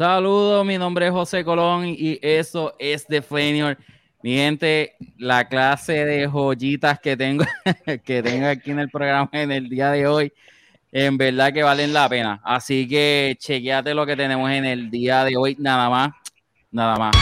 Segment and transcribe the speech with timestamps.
[0.00, 3.76] Saludos, mi nombre es José Colón y eso es The Flanior.
[4.22, 7.44] Mi gente, la clase de joyitas que tengo,
[8.06, 10.32] que tengo aquí en el programa en el día de hoy,
[10.90, 12.40] en verdad que valen la pena.
[12.42, 16.12] Así que chequeate lo que tenemos en el día de hoy, nada más,
[16.70, 17.14] nada más.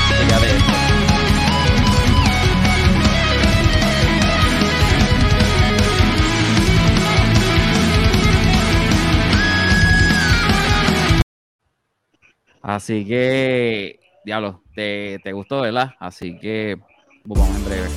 [12.68, 15.95] Así que, diablo, te, te gustó, ¿verdad?
[15.99, 16.76] Así que
[17.25, 17.89] vamos en breve.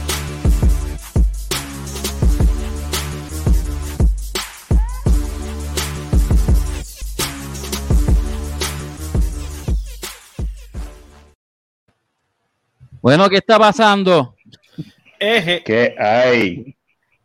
[13.01, 14.37] Bueno, ¿qué está pasando?
[15.19, 15.63] Eje.
[15.65, 16.77] ¿Qué hay?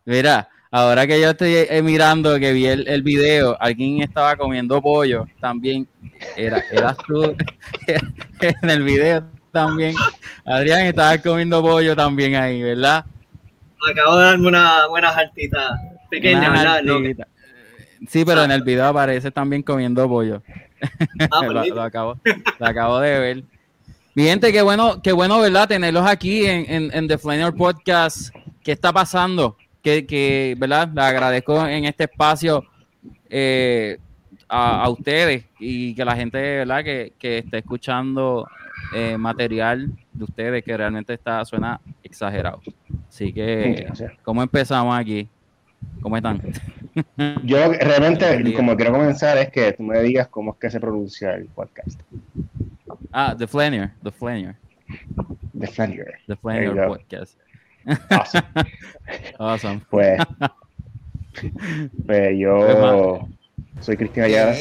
[0.05, 4.83] Mira, ahora que yo estoy eh, mirando que vi el, el, video, alguien estaba comiendo
[4.83, 5.89] pollo también.
[6.37, 7.35] Era, era tú
[8.41, 9.95] en el video también.
[10.45, 13.07] Adrián estaba comiendo pollo también ahí, ¿verdad?
[13.91, 17.27] Acabo de darme una buena jartita pequeña, ¿verdad?
[18.09, 20.43] Sí, pero en el video aparece también comiendo pollo.
[21.31, 22.21] Ah, lo, lo, acabo,
[22.59, 23.45] lo acabo de ver.
[24.15, 25.69] Mi gente, qué bueno, qué bueno, ¿verdad?
[25.69, 28.35] Tenerlos aquí en, en, The Flaner Podcast.
[28.63, 29.57] ¿Qué está pasando?
[29.87, 30.89] Que, que ¿verdad?
[30.93, 32.65] Le agradezco en este espacio
[33.31, 33.99] eh,
[34.49, 36.83] a, ustedes y que la gente, ¿verdad?
[36.83, 38.49] Que, que esté escuchando
[38.93, 42.63] eh, material de ustedes que realmente está suena exagerado.
[43.09, 43.87] Así que,
[44.25, 45.29] ¿cómo empezamos aquí?
[46.01, 46.43] ¿Cómo están?
[47.45, 51.35] Yo realmente, como quiero comenzar, es que tú me digas cómo es que se pronuncia
[51.35, 52.01] el podcast.
[53.13, 53.93] Ah, The Flanier.
[54.03, 54.57] The Flanier.
[55.57, 56.19] The Flanier.
[56.27, 57.39] The Flanier podcast.
[58.11, 58.43] Awesome.
[59.39, 59.81] awesome.
[59.91, 60.19] Pues,
[62.07, 63.29] pues yo
[63.81, 64.57] soy Cristian Ayala.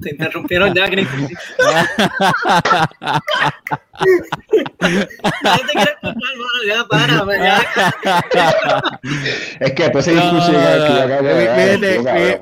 [0.00, 1.08] Te interrumpieron ya, Chris.
[6.66, 7.62] ya para, ya.
[9.60, 10.56] Es que pues esa discusión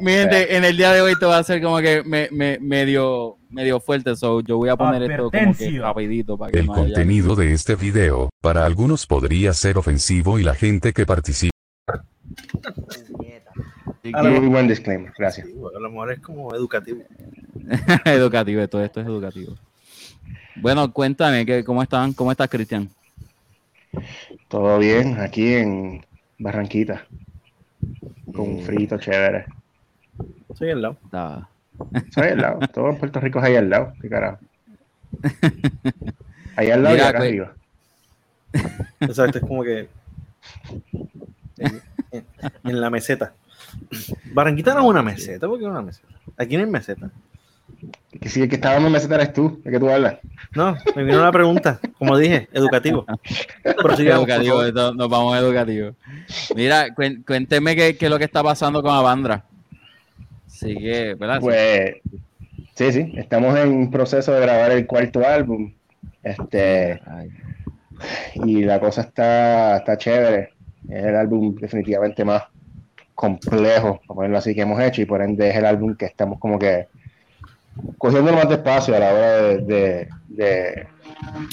[0.00, 3.80] en el día de hoy te va a ser como que me, me, medio, medio
[3.80, 7.52] fuerte, so yo voy a poner esto como que rapidito para que El contenido de
[7.52, 11.56] este video, para algunos podría ser ofensivo y la gente que participa
[14.12, 15.46] muy buen disclaimer, gracias.
[15.46, 17.02] a lo mejor es como educativo.
[18.04, 19.54] educativo, todo esto es educativo.
[20.56, 22.12] Bueno, cuéntame, que, ¿cómo están?
[22.12, 22.88] ¿Cómo estás, Cristian?
[24.48, 26.04] Todo bien, aquí en
[26.38, 27.06] Barranquita.
[28.32, 29.46] Con un frito chévere.
[30.54, 30.96] Soy al lado.
[32.14, 32.58] Soy al lado.
[32.74, 33.92] Todo en Puerto Rico es ahí al lado.
[34.00, 34.38] ¿Qué carajo?
[36.56, 37.54] Ahí al lado y acá arriba.
[39.00, 39.90] Exacto, es como que
[42.10, 43.34] en la meseta.
[44.32, 46.08] Barranquita no es una meseta, ¿por qué es una meseta?
[46.36, 47.10] Aquí no hay meseta.
[48.20, 50.16] Que si el que está dando meseta eres tú, de que tú hablas.
[50.54, 53.04] No, me vino una pregunta, como dije, educativo.
[53.64, 54.62] educativo,
[54.94, 55.94] nos vamos a educativo.
[56.54, 59.44] Mira, cuénteme qué, qué, es lo que está pasando con Avandra.
[60.46, 61.40] Sigue, ¿verdad?
[61.40, 61.96] Pues,
[62.74, 65.72] sí, sí, estamos en proceso de grabar el cuarto álbum.
[66.22, 67.00] Este,
[68.34, 70.50] y la cosa está, está chévere.
[70.88, 72.44] Es el álbum definitivamente más
[73.14, 76.38] complejo, como ponerlo así, que hemos hecho y por ende es el álbum que estamos
[76.38, 76.86] como que
[77.98, 80.86] cogiendo más despacio a la hora de, de,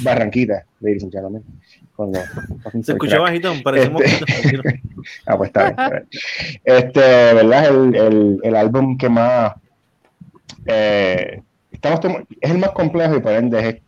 [0.04, 1.42] Barranquita, de
[1.96, 2.20] Cuando,
[2.82, 4.58] Se escuchó bajito, parecemos este,
[5.26, 6.08] Ah, pues está bien.
[6.64, 7.66] Este, ¿verdad?
[7.68, 9.54] El, el, el álbum que más
[10.66, 11.42] eh,
[11.72, 12.00] estamos
[12.40, 13.82] es el más complejo y por ende es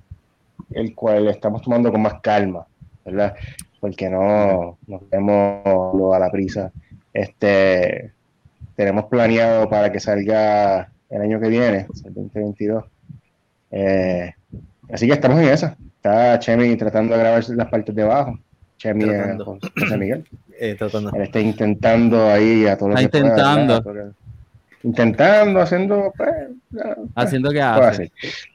[0.72, 2.66] el cual estamos tomando con más calma,
[3.04, 3.36] ¿verdad?
[3.80, 6.72] Porque no nos vemos a la prisa
[7.16, 8.12] este,
[8.76, 12.84] tenemos planeado para que salga el año que viene, el 2022.
[13.72, 14.34] Eh,
[14.92, 15.78] así que estamos en esa.
[15.98, 18.40] Está Chemi tratando de grabar las partes de abajo.
[18.78, 19.38] Chemi eh,
[19.80, 20.26] José Miguel.
[20.58, 21.12] Eh, tratando.
[21.14, 23.84] Él está intentando ahí a todo lo está intentando.
[23.84, 24.14] Pueda,
[24.84, 26.14] intentando, haciendo.
[26.16, 26.30] Pues,
[27.14, 28.10] haciendo que hace.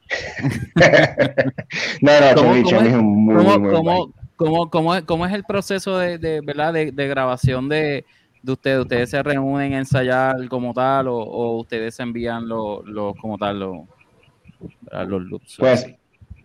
[2.01, 5.35] no, no, Chemi, Chemi es, un muy, ¿cómo, muy cómo, cómo, cómo, es, ¿Cómo es
[5.35, 6.73] el proceso de, de ¿verdad?
[6.73, 8.07] de, de grabación de,
[8.43, 8.81] de ustedes?
[8.81, 13.79] ¿Ustedes se reúnen a ensayar como tal o, ustedes envían los lo, como tal los,
[15.07, 15.57] los loops?
[15.59, 15.87] Pues,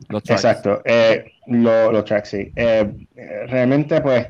[0.09, 2.51] los exacto, eh, los tracks, sí.
[2.55, 3.07] Eh,
[3.47, 4.27] realmente, pues,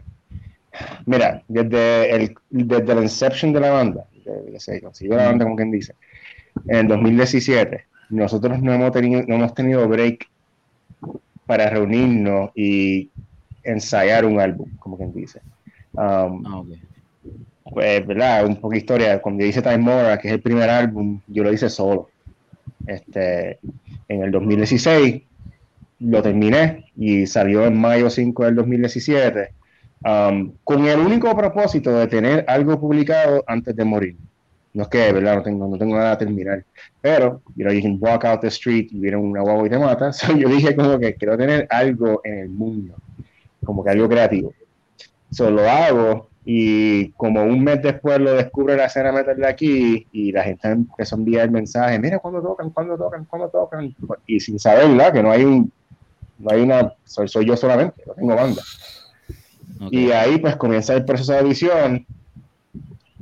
[1.05, 5.55] mira, desde el, desde la inception de la banda, de, se consiguió la banda, como
[5.55, 5.95] quien dice,
[6.67, 10.27] en el 2017, nosotros no hemos tenido, no hemos tenido break
[11.45, 13.09] para reunirnos y
[13.63, 15.41] ensayar un álbum, como quien dice.
[15.93, 16.63] Um, ah,
[17.69, 18.45] pues, ¿verdad?
[18.45, 19.21] Un poco de historia.
[19.21, 22.09] Cuando yo hice Time Mora, que es el primer álbum, yo lo hice solo.
[22.85, 23.59] Este,
[24.07, 25.23] en el 2016
[25.99, 29.53] lo terminé y salió en mayo 5 del 2017
[30.03, 34.15] um, con el único propósito de tener algo publicado antes de morir.
[34.73, 35.37] No es que, ¿verdad?
[35.37, 36.63] No tengo, no tengo nada a terminar.
[37.01, 39.79] Pero, you know, you can walk out the street y viene una guagua y te
[39.79, 40.11] mata.
[40.37, 42.93] yo dije como que quiero tener algo en el mundo,
[43.63, 44.53] como que algo creativo.
[45.31, 50.31] Solo lo hago y como un mes después lo descubre la escena meterle aquí y
[50.31, 53.95] la gente empezó a enviar mensajes, mira cuándo tocan, cuándo tocan, cuándo tocan,
[54.27, 55.11] y sin saber, ¿verdad?
[55.11, 55.71] Que no hay un,
[56.37, 58.61] no hay una, soy, soy yo solamente, no tengo banda.
[59.89, 62.05] Y ahí pues comienza el proceso de edición,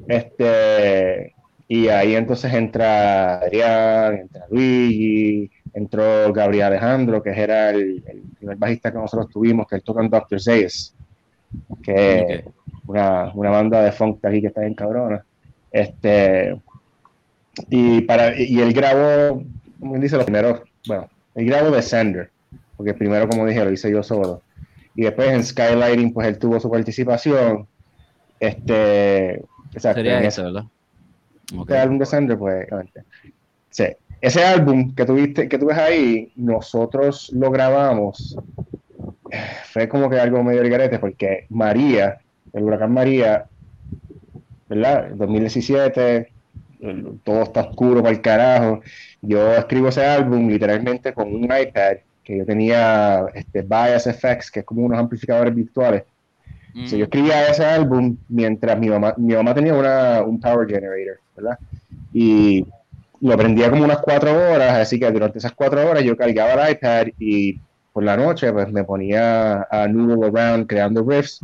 [0.05, 1.33] este,
[1.69, 8.03] y ahí entonces entra Adrián, entra Luigi, entró Gabriel Alejandro, que era el,
[8.37, 10.93] primer bajista que nosotros tuvimos, que él toca en Doctor Zayas,
[11.81, 12.43] que
[12.93, 15.23] una, una banda de funk de aquí que está en cabrona.
[15.71, 16.59] Este,
[17.69, 19.43] y, para, y él grabó,
[19.79, 22.29] como dice, los primeros, bueno, él grabó Descender,
[22.77, 24.41] porque primero, como dije, lo hice yo solo.
[24.95, 27.67] Y después en Skylighting, pues él tuvo su participación.
[28.39, 29.43] Este,
[29.77, 30.65] Sería eso, ¿verdad?
[31.59, 32.67] Este álbum Descender, pues,
[33.69, 33.85] sí.
[34.21, 38.37] Ese álbum que tuviste, que tú ves ahí, nosotros lo grabamos.
[39.65, 42.19] Fue como que algo medio garete, porque María,
[42.53, 43.45] el huracán María,
[44.69, 45.09] ¿verdad?
[45.15, 46.31] 2017,
[47.23, 48.81] todo está oscuro para el carajo.
[49.21, 54.61] Yo escribo ese álbum literalmente con un iPad que yo tenía este, Bias Effects, que
[54.61, 56.03] es como unos amplificadores virtuales.
[56.73, 56.85] Mm.
[56.85, 61.59] yo escribía ese álbum mientras mi mamá, mi mamá tenía una, un power generator, ¿verdad?
[62.11, 62.65] Y
[63.21, 66.73] lo prendía como unas cuatro horas, así que durante esas cuatro horas yo cargaba el
[66.73, 67.59] iPad y
[67.91, 71.41] por la noche pues me ponía a noodle around creando riffs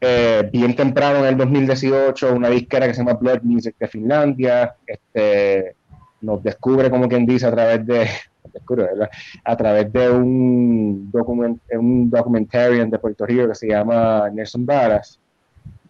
[0.00, 4.74] eh, bien temprano en el 2018, una disquera que se llama Blood Music de Finlandia,
[4.86, 5.76] este,
[6.20, 8.08] nos descubre, como quien dice, a través de,
[9.44, 15.18] a través de un, document, un documentarian de Puerto Rico que se llama Nelson Varas,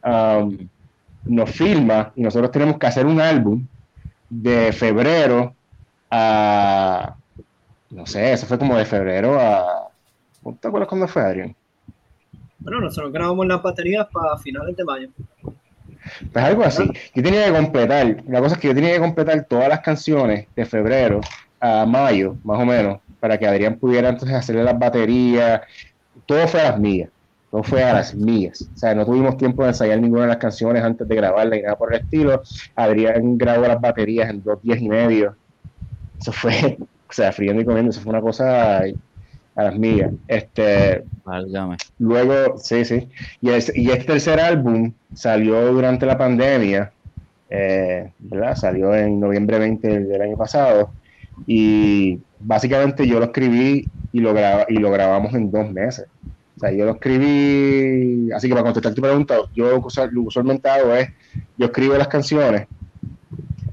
[0.05, 0.69] um,
[1.25, 3.67] nos filma y nosotros tenemos que hacer un álbum
[4.29, 5.55] de febrero
[6.11, 7.17] a,
[7.91, 9.88] no sé, eso fue como de febrero a,
[10.61, 11.56] ¿te acuerdas cuándo fue, Adrián?
[12.64, 15.08] Bueno, nosotros grabamos las baterías para finales de mayo.
[16.32, 16.90] Pues algo así.
[17.14, 20.46] Yo tenía que completar, la cosa es que yo tenía que completar todas las canciones
[20.56, 21.20] de febrero
[21.61, 25.61] a mayo, más o menos, para que Adrián pudiera entonces hacerle las baterías.
[26.25, 27.11] Todo fue a las mías,
[27.50, 28.67] todo fue a las mías.
[28.75, 31.62] O sea, no tuvimos tiempo de ensayar ninguna de las canciones antes de grabarla y
[31.62, 32.43] nada por el estilo.
[32.76, 35.37] Adrián grabó las baterías en dos días y medio.
[36.19, 36.78] Eso fue,
[37.10, 38.82] o sea, friendo y comiendo, eso fue una cosa
[39.56, 40.10] a las mías.
[40.28, 41.04] Este,
[41.98, 43.08] luego, sí, sí.
[43.40, 46.92] Y, y este tercer álbum salió durante la pandemia,
[47.50, 48.56] eh, ¿verdad?
[48.56, 50.90] Salió en noviembre 20 del, año pasado.
[51.46, 54.34] Y básicamente yo lo escribí y lo,
[54.68, 56.06] y lo grabamos en dos meses.
[56.56, 60.94] O sea, yo lo escribí, así que para contestar tu pregunta, yo lo usualmente hago
[60.94, 61.10] es,
[61.58, 62.68] yo escribo las canciones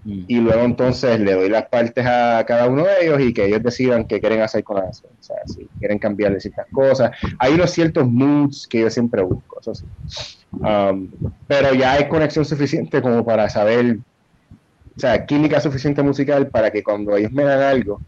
[0.04, 3.62] y luego entonces le doy las partes a cada uno de ellos y que ellos
[3.62, 5.08] decidan qué quieren hacer con eso.
[5.08, 7.12] O sea, si quieren cambiarle ciertas cosas.
[7.38, 9.86] Hay unos ciertos moods que yo siempre busco, eso.
[10.54, 11.10] Um,
[11.48, 14.00] pero ya hay conexión suficiente como para saber,
[14.98, 18.02] o sea, química suficiente musical para que cuando ellos me dan algo,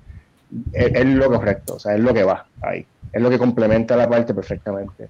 [0.71, 2.85] es, lo correcto, o sea, es lo que va ahí.
[3.11, 5.09] Es lo que complementa la parte perfectamente.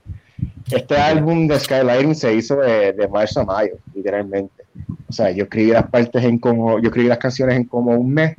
[0.71, 4.63] Este álbum de Skyline se hizo de, marzo a mayo, literalmente.
[5.07, 8.13] O sea, yo escribí las partes en como, yo escribí las canciones en como un
[8.13, 8.35] mes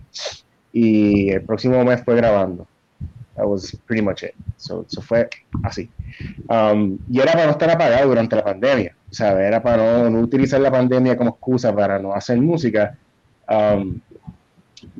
[0.72, 2.66] y el próximo mes fue grabando.
[3.36, 4.34] That was pretty much it.
[4.56, 5.28] So, fue
[5.64, 5.90] así.
[6.48, 8.94] Um, y era para no estar apagado durante la pandemia.
[9.10, 12.96] O sea, era para no, utilizar la pandemia como excusa para no hacer música.
[13.48, 14.00] Um,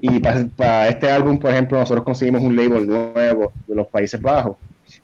[0.01, 4.57] y para, este álbum, por ejemplo, nosotros conseguimos un label nuevo de los Países Bajos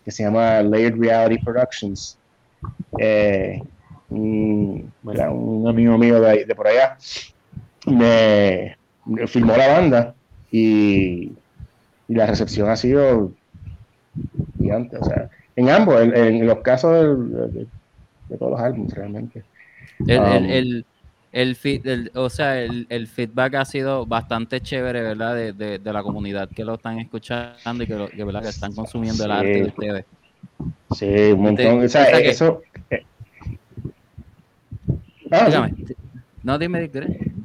[0.04, 2.18] que se llama Layered Reality Productions.
[2.98, 3.62] Eh,
[4.10, 6.96] un, un amigo mío de, de por allá,
[7.86, 8.76] me,
[9.28, 10.14] filmó la banda
[10.50, 11.32] y,
[12.08, 13.32] y, la recepción ha sido
[14.58, 14.96] gigante.
[14.96, 17.18] O sea, en ambos, en, los casos
[17.52, 17.66] de,
[18.36, 19.44] todos los álbumes realmente.
[20.06, 20.89] El, el, um,
[21.32, 25.34] el, o sea, el, el, feedback ha sido bastante chévere, ¿verdad?
[25.34, 28.42] De, de, de, la comunidad que lo están escuchando y que, lo, que, ¿verdad?
[28.42, 30.04] que están consumiendo el arte de ustedes.
[30.94, 31.84] Sí, un montón.
[31.84, 33.04] O sea, eso, eh,
[35.30, 35.68] Ah,
[36.42, 36.90] no, dime,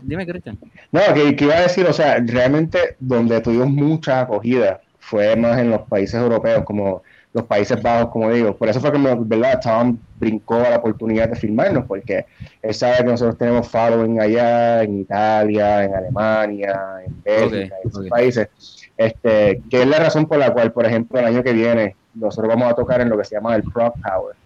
[0.02, 0.58] dime, Cristian.
[0.92, 5.70] No, que, iba a decir, o sea, realmente donde tuvimos mucha acogida fue más en
[5.70, 7.04] los países europeos como
[7.36, 8.56] los Países Bajos, como digo.
[8.56, 9.60] Por eso fue que, ¿verdad?
[9.62, 12.26] Tom brincó a la oportunidad de filmarnos, porque
[12.62, 18.08] él sabe que nosotros tenemos following allá, en Italia, en Alemania, en Bélgica, en esos
[18.08, 18.48] países.
[18.96, 22.48] Este, que es la razón por la cual, por ejemplo, el año que viene, nosotros
[22.48, 24.38] vamos a tocar en lo que se llama el Prog Power,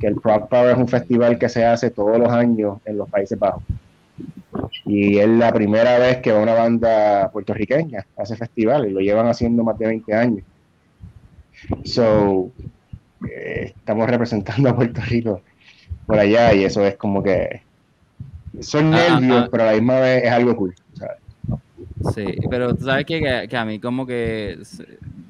[0.00, 3.10] que el Prog Power es un festival que se hace todos los años en los
[3.10, 3.62] Países Bajos.
[4.86, 9.62] Y es la primera vez que una banda puertorriqueña ese festival y lo llevan haciendo
[9.62, 10.44] más de 20 años.
[11.84, 12.50] So,
[13.28, 15.42] eh, estamos representando a Puerto Rico
[16.06, 17.62] por allá y eso es como que
[18.60, 19.48] son ah, nervios, ah.
[19.50, 20.74] pero a la misma vez es algo cool.
[22.14, 24.58] Sí, pero tú sabes que, que, a mí como que,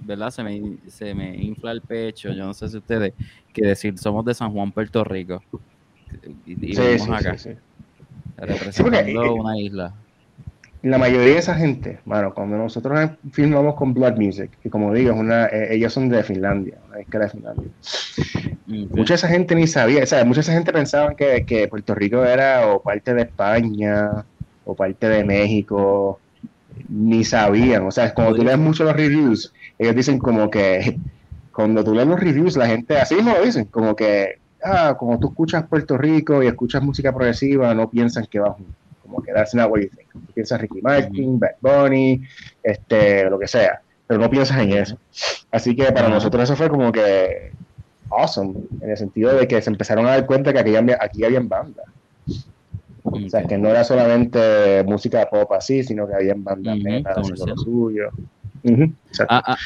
[0.05, 0.31] ¿verdad?
[0.31, 3.13] Se me, se me infla el pecho, yo no sé si ustedes,
[3.53, 5.43] que decir, somos de San Juan, Puerto Rico.
[6.47, 7.51] Y, sí, sí, acá, sí,
[8.37, 9.95] representando una isla
[10.83, 15.13] la mayoría de esa gente, bueno, cuando nosotros filmamos con Blood Music, que como digo,
[15.13, 17.69] es una, eh, ellos son de Finlandia, una isla de Finlandia.
[18.67, 21.69] Mucha de esa gente ni sabía, o sea, mucha de esa gente pensaba que, que,
[21.69, 24.25] Puerto Rico era o parte de España
[24.65, 26.19] o parte de México,
[26.89, 30.97] ni sabían, o sea, cuando tú lees mucho los reviews, ellos dicen como que,
[31.53, 35.19] cuando tú lees los reviews, la gente así mismo lo dicen, como que, ah, como
[35.19, 38.80] tú escuchas Puerto Rico y escuchas música progresiva, no piensan que va junto
[39.11, 40.09] como que that's not what you think.
[40.35, 42.23] piensas Ricky Martin, Bad Bunny,
[42.63, 44.99] este, lo que sea, pero no piensas en eso.
[45.51, 47.53] Así que para nosotros eso fue como que
[48.11, 51.49] awesome, en el sentido de que se empezaron a dar cuenta que aquí, aquí habían
[51.49, 51.87] bandas.
[53.03, 57.57] O sea, que no era solamente música pop así, sino que habían bandas haciendo lo
[57.57, 58.11] suyo.
[59.29, 59.57] a,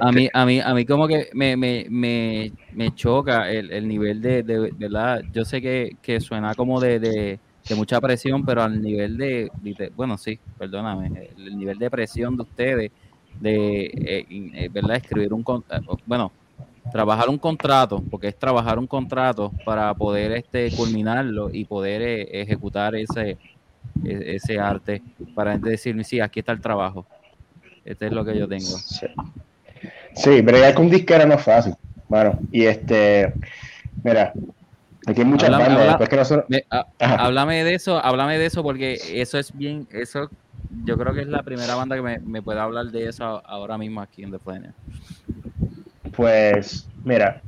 [0.00, 3.88] a, mí, a, mí, a mí como que me, me, me, me choca el, el
[3.88, 8.44] nivel de, de, verdad, yo sé que, que suena como de, de de mucha presión,
[8.44, 9.50] pero al nivel de,
[9.94, 12.92] bueno, sí, perdóname, el nivel de presión de ustedes,
[13.40, 14.96] de, eh, eh, ¿verdad?
[14.96, 16.32] Escribir un, eh, bueno,
[16.90, 22.94] trabajar un contrato, porque es trabajar un contrato para poder este culminarlo y poder ejecutar
[22.96, 23.38] ese,
[24.04, 25.02] e, ese arte,
[25.34, 27.06] para decirme, sí, aquí está el trabajo.
[27.84, 28.62] Este es lo que yo tengo.
[28.62, 29.06] Sí,
[30.14, 31.74] sí bregar con disquera no es fácil.
[32.08, 33.32] Bueno, y este,
[34.04, 34.32] mira,
[35.06, 35.50] Aquí hay muchas
[37.00, 40.30] háblame de eso, háblame de eso porque eso es bien, eso
[40.84, 44.00] yo creo que es la primera banda que me, puede hablar de eso ahora mismo
[44.00, 44.72] aquí en The Planet.
[46.14, 47.42] Pues, mira,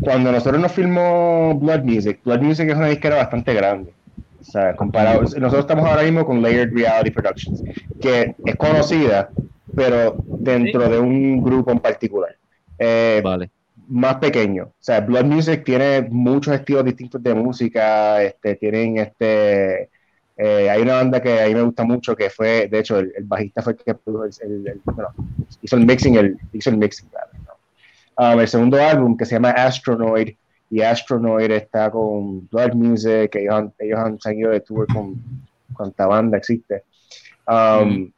[0.00, 3.92] cuando nosotros nos filmó Blood Music, Blood Music es una disquera bastante grande.
[4.40, 7.62] O sea, comparado, nosotros estamos ahora mismo con Layered Reality Productions,
[8.00, 9.30] que es conocida,
[9.74, 12.36] pero dentro de un grupo en particular.
[12.78, 13.50] Eh, vale
[13.88, 14.64] más pequeño.
[14.64, 19.90] O sea, Blood Music tiene muchos estilos distintos de música, este, tienen este...
[20.38, 23.12] Eh, hay una banda que a mí me gusta mucho que fue, de hecho, el,
[23.22, 24.80] bajista fue el que el,
[25.62, 27.08] hizo el mixing, el, hizo el mixing.
[28.18, 30.34] Um, el segundo álbum que se llama Astronoid,
[30.70, 35.14] y Astronoid está con Blood Music, ellos han, ellos han salido de tour con
[35.72, 36.84] cuánta banda existe.
[37.46, 38.12] Um, mm.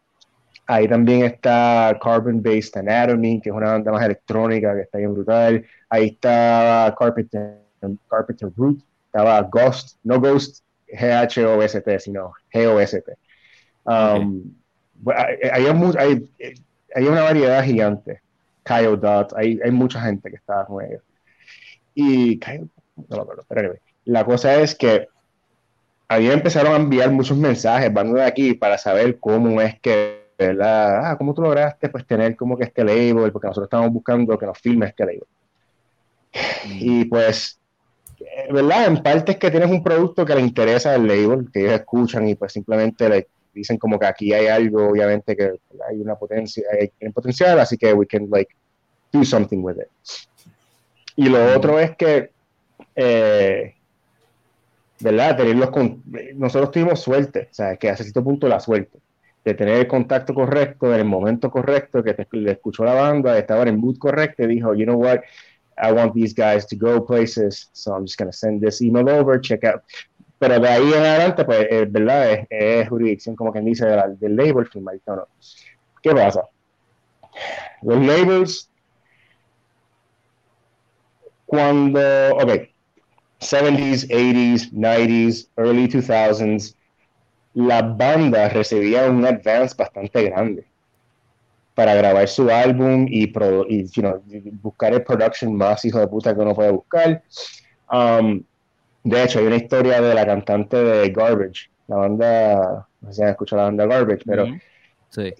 [0.70, 5.14] Ahí también está Carbon Based Anatomy, que es una banda más electrónica que está bien
[5.14, 5.64] brutal.
[5.88, 7.56] Ahí está Carpenter,
[8.06, 13.12] Carpenter Root, estaba Ghost, no Ghost G-H-O-S-T, sino G-O-S-T.
[13.84, 14.42] Um,
[15.06, 16.30] hay,
[16.94, 18.20] hay, una variedad gigante.
[18.62, 21.02] Kyle Dot, hay, hay mucha gente que está con ellos.
[21.94, 25.08] Y Kyle, no me acuerdo, pero anyway, la cosa es que
[26.08, 30.27] a mí empezaron a enviar muchos mensajes, van de aquí, para saber cómo es que
[30.38, 31.04] ¿verdad?
[31.04, 33.32] Ah, ¿cómo tú lograste pues tener como que este label?
[33.32, 35.26] Porque nosotros estamos buscando que nos filme este label.
[36.64, 36.78] Mm.
[36.78, 37.58] Y pues,
[38.50, 38.86] ¿verdad?
[38.86, 42.28] En parte es que tienes un producto que le interesa al label, que ellos escuchan
[42.28, 45.54] y pues simplemente le dicen como que aquí hay algo, obviamente que
[45.88, 48.54] hay una potencia, hay potencial, así que we can like
[49.12, 49.88] do something with it.
[51.16, 51.56] Y lo mm.
[51.56, 52.30] otro es que,
[52.94, 53.74] eh,
[55.00, 55.36] ¿verdad?
[55.36, 56.00] Tenerlos con,
[56.36, 59.00] nosotros tuvimos suerte, o sea, que a cierto punto la suerte
[59.48, 63.38] de tener el contacto correcto en el momento correcto, que te, le escuchó la banda,
[63.38, 65.20] estaba en el mood correcto dijo, you know what,
[65.82, 69.08] I want these guys to go places, so I'm just going to send this email
[69.08, 69.82] over, check out.
[70.38, 72.46] Pero de ahí en adelante, pues, eh, ¿verdad?
[72.50, 73.86] Es, jurisdicción, como quien dice,
[74.20, 75.28] del label filmadito, ¿no?
[76.02, 76.42] ¿Qué pasa?
[77.82, 78.70] Los labels,
[81.46, 82.00] cuando,
[82.36, 82.68] ok,
[83.40, 86.77] 70s, 80s, 90s, early 2000s,
[87.66, 90.64] las bandas recibían un advance bastante grande
[91.74, 93.32] para grabar su álbum y,
[94.62, 97.20] buscar el production más hijo de puta que uno puede buscar.
[97.90, 98.44] Um,
[99.02, 103.22] de hecho, hay una historia de la cantante de Garbage, la banda, no sé si
[103.22, 104.46] han escuchado la banda Garbage, pero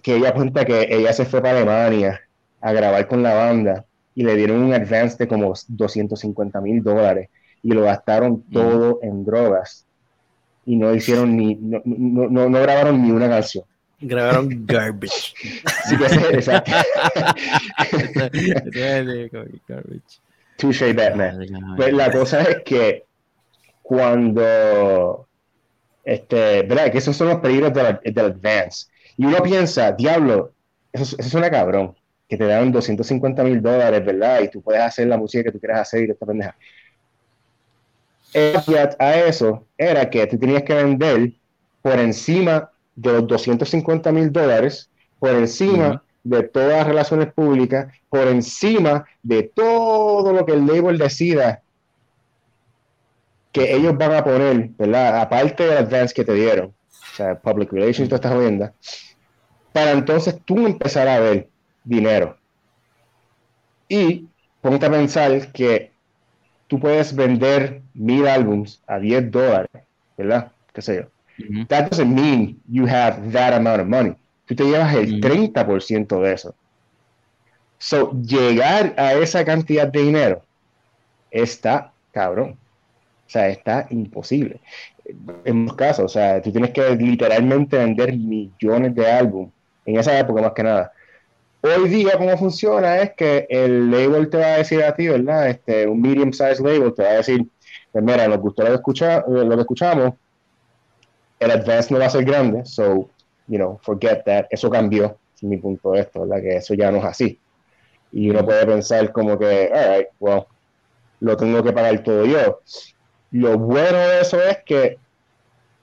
[0.03, 2.19] que ella cuenta que ella se fue para Alemania
[2.59, 7.29] a grabar con la banda y le dieron un advance de como 250 mil dólares
[7.63, 9.85] y lo gastaron todo en drogas
[10.69, 13.63] y no hicieron ni, no, no, no, grabaron ni una canción.
[13.99, 15.33] Grabaron garbage.
[15.89, 15.95] Sí,
[16.31, 16.71] exacto.
[20.57, 21.39] Touché Batman.
[21.75, 23.05] Pues la cosa es que
[23.81, 25.27] cuando,
[26.03, 26.91] este, ¿verdad?
[26.91, 28.87] Que esos son los peligros del, del advance.
[29.17, 30.53] Y uno piensa, diablo,
[30.93, 31.95] eso, es- eso suena cabrón,
[32.27, 34.41] que te dan 250 mil dólares, ¿verdad?
[34.43, 36.55] Y tú puedes hacer la música que tú quieras hacer y esta pendeja.
[38.33, 41.33] El caveat a eso era que tú tenías que vender
[41.81, 46.01] por encima de los 250 mil dólares, por encima Ujú.
[46.23, 51.63] de todas las relaciones públicas, por encima de todo lo que el label decida
[53.51, 55.21] que ellos van a poner, ¿verdad?
[55.21, 58.73] Aparte del advance que te dieron, o sea, public relations, todas estas jodiendas,
[59.73, 61.49] para entonces tú empezar a ver
[61.83, 62.37] dinero.
[63.87, 64.29] Y
[64.61, 65.93] ponte a pensar que
[66.69, 69.71] tú puedes vender mil álbums a 10 dólares,
[70.15, 70.51] ¿verdad?
[70.71, 71.65] ¿Qué sé yo?
[71.67, 74.13] That doesn't mean you have that amount of money.
[74.45, 75.21] Tú te llevas el Mm.
[75.21, 76.53] 30% de eso.
[77.79, 80.41] So, llegar a esa cantidad de dinero
[81.31, 82.51] está cabrón.
[82.51, 84.59] O sea, está imposible.
[85.45, 89.51] En muchos casos, o sea, tú tienes que literalmente vender millones de álbumes
[89.85, 90.91] en esa época más que nada.
[91.61, 95.49] Hoy día, cómo funciona es que el label te va a decir a ti, ¿verdad?
[95.49, 97.45] Este, un medium size label te va a decir,
[97.91, 100.13] pues mira, nos gustó lo que, escucha, lo que escuchamos,
[101.37, 103.09] el advance no va a ser grande, so,
[103.47, 104.45] you know, forget that.
[104.49, 106.41] Eso cambió, es mi punto de esto, ¿verdad?
[106.41, 107.37] Que eso ya no es así.
[108.13, 110.45] Y uno puede pensar como que, alright, well,
[111.19, 112.61] lo tengo que pagar todo yo.
[113.31, 114.97] Lo bueno de eso es que,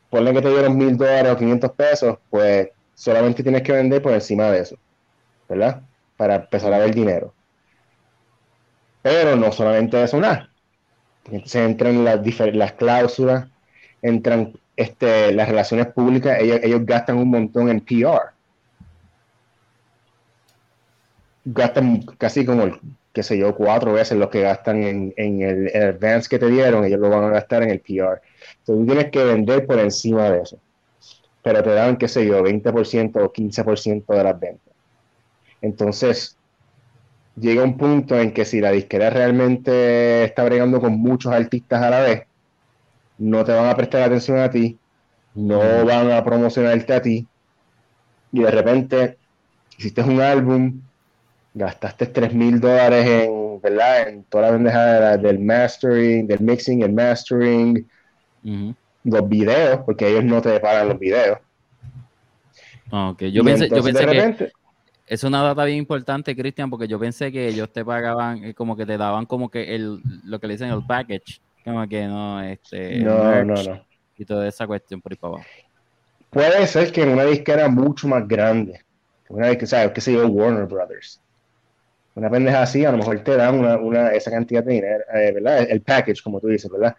[0.09, 4.12] ponle que te dieron mil dólares o 500 pesos, pues solamente tienes que vender por
[4.12, 4.76] encima de eso,
[5.49, 5.83] ¿verdad?
[6.17, 7.35] Para empezar a ver dinero.
[9.03, 10.50] Pero no solamente eso, nada.
[11.27, 12.20] Entonces entran las,
[12.55, 13.49] las cláusulas,
[14.03, 18.33] entran este, las relaciones públicas, ellos, ellos gastan un montón en PR.
[21.44, 22.81] Gastan casi como, el,
[23.12, 26.51] qué sé yo, cuatro veces lo que gastan en, en el, el advance que te
[26.51, 28.20] dieron, ellos lo van a gastar en el PR.
[28.59, 30.59] Entonces tú tienes que vender por encima de eso.
[31.42, 34.65] Pero te dan, qué sé yo, 20% o 15% de las ventas.
[35.61, 36.38] Entonces,
[37.37, 41.90] llega un punto en que si la disquera realmente está bregando con muchos artistas a
[41.90, 42.23] la vez,
[43.19, 44.81] no te van a prestar atención a ti,
[45.35, 47.31] no van a promocionarte a ti,
[48.33, 49.19] y de repente
[49.79, 50.83] hiciste un álbum,
[51.55, 54.09] gastaste 3 mil dólares en, ¿verdad?
[54.09, 57.88] en toda la bendeja de la- del mastering, del mixing, el mastering,
[59.05, 61.38] los videos, porque ellos no te pagan los videos.
[62.90, 64.53] Ok, yo Y pensé, yo pensé de que repente,
[65.07, 68.77] es una data bien importante, Cristian, porque yo pensé que ellos te pagaban, eh, como
[68.77, 72.42] que te daban como que el, lo que le dicen el package, como que no,
[72.42, 73.85] este, no, no, merch no.
[74.16, 75.49] y toda esa cuestión por ahí para abajo.
[76.31, 78.81] Puede ser que en una disquera mucho más grande,
[79.29, 79.92] una disquera, ¿sabes?
[79.92, 81.21] qué sé yo, Warner Brothers.
[82.14, 85.33] Una pendeja así, a lo mejor te dan una, una, esa cantidad de dinero, eh,
[85.33, 85.66] ¿verdad?
[85.69, 86.97] El package, como tú dices, ¿verdad?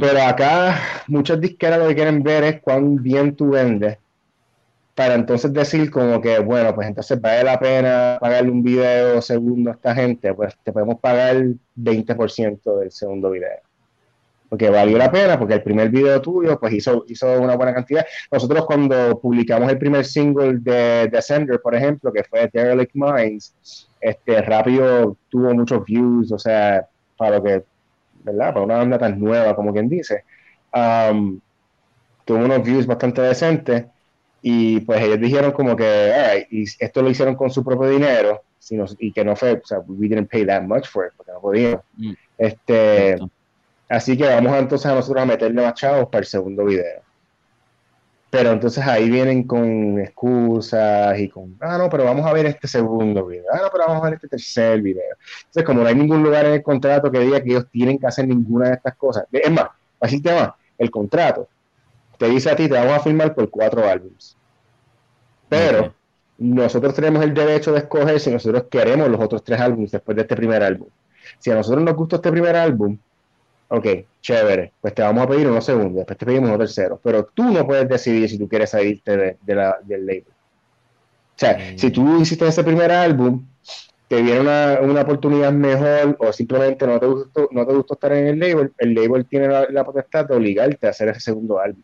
[0.00, 3.98] Pero acá muchas disqueras lo que quieren ver es cuán bien tú vendes
[4.94, 9.70] para entonces decir como que, bueno, pues entonces vale la pena pagarle un video segundo
[9.70, 11.36] a esta gente, pues te podemos pagar
[11.76, 13.60] 20% del segundo video.
[14.50, 18.04] Porque valió la pena, porque el primer video tuyo pues hizo, hizo una buena cantidad.
[18.30, 24.42] Nosotros cuando publicamos el primer single de Descender, por ejemplo, que fue Derelict Minds, este
[24.42, 27.64] rápido tuvo muchos views, o sea, para lo que,
[28.24, 28.52] ¿verdad?
[28.52, 30.24] Para una banda tan nueva como quien dice.
[30.74, 31.40] Um,
[32.26, 33.86] tuvo unos views bastante decentes
[34.42, 38.42] y pues ellos dijeron como que, y esto lo hicieron con su propio dinero
[38.98, 41.40] y que no fue, o sea, we didn't pay that much for it, porque no
[41.40, 41.82] podíamos.
[41.96, 42.12] Mm.
[42.36, 43.18] Este,
[43.88, 47.02] así que vamos entonces a nosotros a meterle más chavos para el segundo video.
[48.30, 52.66] Pero entonces ahí vienen con excusas y con, ah, no, pero vamos a ver este
[52.66, 55.16] segundo video, ah, no, pero vamos a ver este tercer video.
[55.40, 58.06] Entonces, como no hay ningún lugar en el contrato que diga que ellos tienen que
[58.06, 59.68] hacer ninguna de estas cosas, es más,
[60.00, 61.46] así te más, el contrato
[62.22, 64.36] te dice a ti, te vamos a firmar por cuatro álbumes.
[65.48, 65.92] Pero
[66.38, 70.22] nosotros tenemos el derecho de escoger si nosotros queremos los otros tres álbumes después de
[70.22, 70.86] este primer álbum.
[71.40, 72.96] Si a nosotros nos gusta este primer álbum,
[73.66, 73.86] ok,
[74.20, 77.42] chévere, pues te vamos a pedir uno segundo, después te pedimos uno tercero, pero tú
[77.42, 80.24] no puedes decidir si tú quieres salirte de, de la, del label.
[80.28, 81.76] O sea, Mm.
[81.78, 83.44] si tú hiciste ese primer álbum,
[84.06, 88.12] te viene una, una oportunidad mejor o simplemente no te, gustó, no te gustó estar
[88.12, 91.58] en el label, el label tiene la, la potestad de obligarte a hacer ese segundo
[91.58, 91.82] álbum.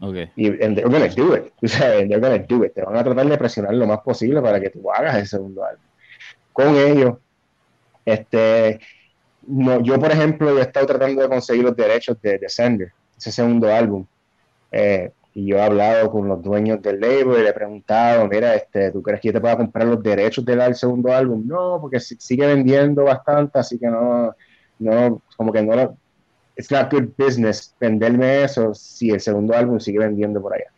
[0.00, 0.16] Ok.
[0.36, 1.52] Y and they're gonna do it.
[1.60, 2.74] Tú sabes, they're gonna do it.
[2.74, 5.64] Te van a tratar de presionar lo más posible para que tú hagas el segundo
[5.64, 5.84] álbum.
[6.52, 7.16] con ellos.
[8.04, 8.80] Este,
[9.46, 13.30] no, yo, por ejemplo, yo he estado tratando de conseguir los derechos de Descender, ese
[13.30, 14.06] segundo álbum.
[14.72, 18.54] Eh, y yo he hablado con los dueños del label y le he preguntado, mira,
[18.54, 21.46] este, ¿tú crees que yo te pueda comprar los derechos del segundo álbum?
[21.46, 24.34] No, porque sigue vendiendo bastante, así que no,
[24.78, 25.98] no, como que no,
[26.56, 30.70] it's not good business venderme eso si el segundo álbum sigue vendiendo por allá.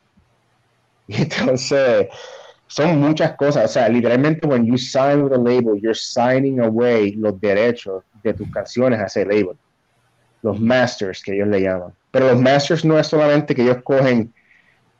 [1.08, 2.08] Entonces,
[2.66, 7.12] son muchas cosas, o sea, literalmente when you sign with a label, you're signing away
[7.12, 9.56] los derechos de tus canciones a ese label.
[10.42, 11.92] Los masters, que ellos le llaman.
[12.10, 14.32] Pero los masters no es solamente que ellos cogen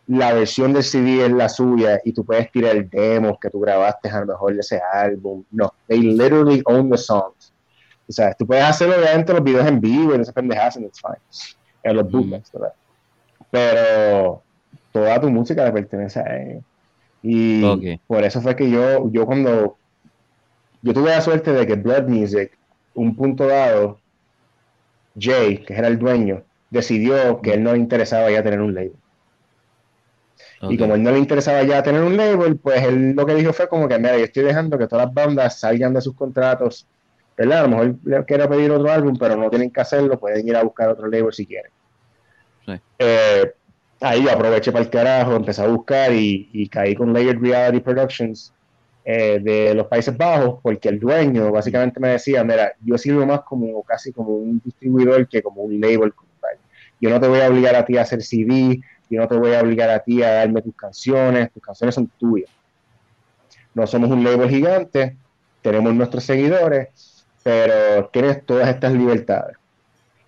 [0.08, 3.60] la versión del CD es la suya y tú puedes tirar el demo que tú
[3.60, 5.44] grabaste a lo mejor de ese álbum.
[5.50, 7.52] No, they literally own the songs.
[8.08, 10.86] O sea, tú puedes hacerlo obviamente los videos en vivo y no se pendejas and
[10.86, 11.18] it's fine.
[11.82, 12.72] En los bootlegs, ¿verdad?
[13.50, 14.42] Pero
[14.92, 16.64] toda tu música le pertenece a ellos.
[17.22, 19.76] Y por eso fue que yo, yo cuando
[20.82, 22.56] yo tuve la suerte de que Blood Music,
[22.94, 23.98] un punto dado,
[25.18, 28.96] Jay, que era el dueño, decidió que él no le interesaba ya tener un label.
[30.62, 33.52] Y como él no le interesaba ya tener un label, pues él lo que dijo
[33.52, 36.86] fue como que, mira, yo estoy dejando que todas las bandas salgan de sus contratos,
[37.38, 37.60] ¿verdad?
[37.60, 40.56] A lo mejor le quiero pedir otro álbum, pero no tienen que hacerlo, pueden ir
[40.56, 41.70] a buscar otro label si quieren.
[42.98, 43.52] Eh,
[44.00, 48.52] ahí yo aproveché para el carajo, empecé a buscar y, caí con Layered Reality Productions
[49.04, 53.42] eh, de los Países Bajos, porque el dueño básicamente me decía, mira, yo sirvo más
[53.42, 56.12] como casi como un distribuidor que como un label.
[57.00, 59.54] Yo no te voy a obligar a ti a hacer CD, yo no te voy
[59.54, 62.50] a obligar a ti a darme tus canciones, tus canciones son tuyas.
[63.74, 65.16] No somos un label gigante,
[65.62, 67.17] tenemos nuestros seguidores,
[67.48, 69.56] pero tienes todas estas libertades.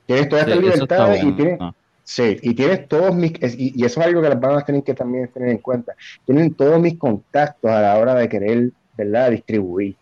[0.07, 1.59] Tienes todas estas libertades y tienes,
[2.03, 5.29] sí, y tienes todos mis, y, eso es algo que las bandas tienen que también
[5.29, 5.95] tener en cuenta.
[6.25, 9.97] Tienen todos mis contactos a la hora de querer, ¿verdad?, distribuir.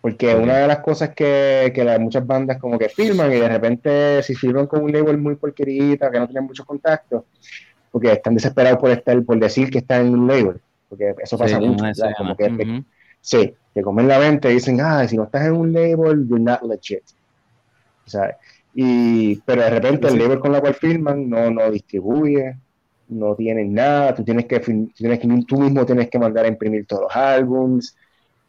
[0.00, 4.22] Porque una de las cosas que, que muchas bandas como que filman y de repente
[4.22, 7.24] si firman con un label muy porquerita, que no tienen muchos contactos,
[7.92, 11.60] porque están desesperados por estar, por decir que están en un label, porque eso pasa
[11.60, 11.84] mucho,
[12.16, 12.84] como que,
[13.20, 16.40] sí, te comen la mente y dicen, ah, si no estás en un label, you're
[16.40, 17.02] not legit.
[18.06, 18.36] O sea,
[18.74, 22.56] y, pero de repente el label con la cual firman no, no distribuye,
[23.08, 26.86] no tienen nada, tú tienes que, tienes que, tú mismo tienes que mandar a imprimir
[26.86, 27.96] todos los álbums,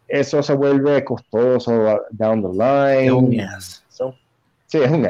[0.07, 3.47] eso se vuelve costoso down the line.
[4.67, 5.05] sí, es un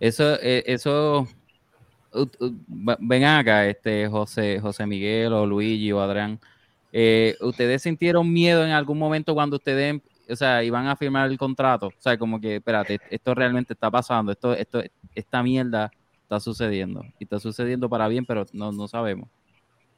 [0.00, 1.28] eso, eso,
[2.98, 6.38] vengan acá, este José, José Miguel o Luigi o Adrián.
[6.96, 11.36] Eh, ¿Ustedes sintieron miedo en algún momento cuando ustedes, o sea, iban a firmar el
[11.36, 11.88] contrato?
[11.88, 14.80] O sea, como que, espérate, esto realmente está pasando, esto, esto,
[15.12, 15.90] esta mierda
[16.22, 17.04] está sucediendo.
[17.18, 19.28] Y está sucediendo para bien, pero no, no sabemos.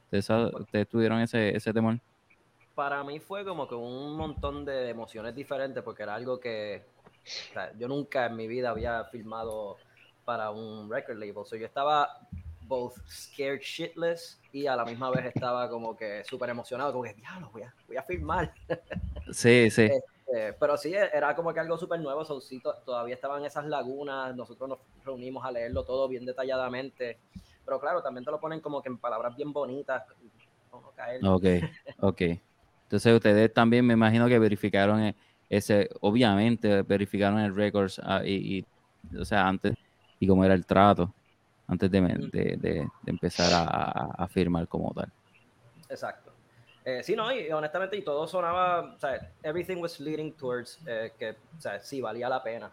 [0.04, 2.00] ¿Ustedes, ¿Ustedes tuvieron ese, ese temor?
[2.76, 6.84] para mí fue como que un montón de emociones diferentes porque era algo que
[7.78, 9.78] yo nunca en mi vida había filmado
[10.26, 11.46] para un record label.
[11.46, 12.28] So yo estaba
[12.66, 17.14] both scared shitless y a la misma vez estaba como que súper emocionado, como que,
[17.14, 18.52] diablo, voy a, voy a filmar.
[19.32, 19.82] Sí, sí.
[19.82, 22.40] Este, pero sí, era como que algo súper nuevo, so,
[22.84, 27.18] todavía estaban esas lagunas, nosotros nos reunimos a leerlo todo bien detalladamente,
[27.64, 30.04] pero claro, también te lo ponen como que en palabras bien bonitas.
[31.22, 31.46] Ok,
[32.00, 32.22] ok.
[32.84, 35.16] Entonces ustedes también me imagino que verificaron e,
[35.48, 38.64] ese, obviamente verificaron el records ah, y,
[39.18, 39.74] o sea, antes
[40.20, 41.12] y cómo era el trato
[41.68, 45.10] antes de, de, empezar a, firmar como tal.
[45.88, 46.32] Exacto.
[46.84, 51.12] Eh, sí, no, y honestamente, y todo sonaba, o sea, everything was leading towards eh,
[51.18, 52.70] que, o sea, sí, valía la pena.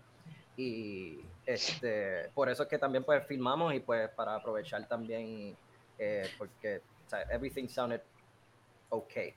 [0.55, 5.57] Y este, por eso es que también pues filmamos y pues para aprovechar también,
[5.97, 8.01] eh, porque, o sea, everything sounded
[8.89, 9.33] okay.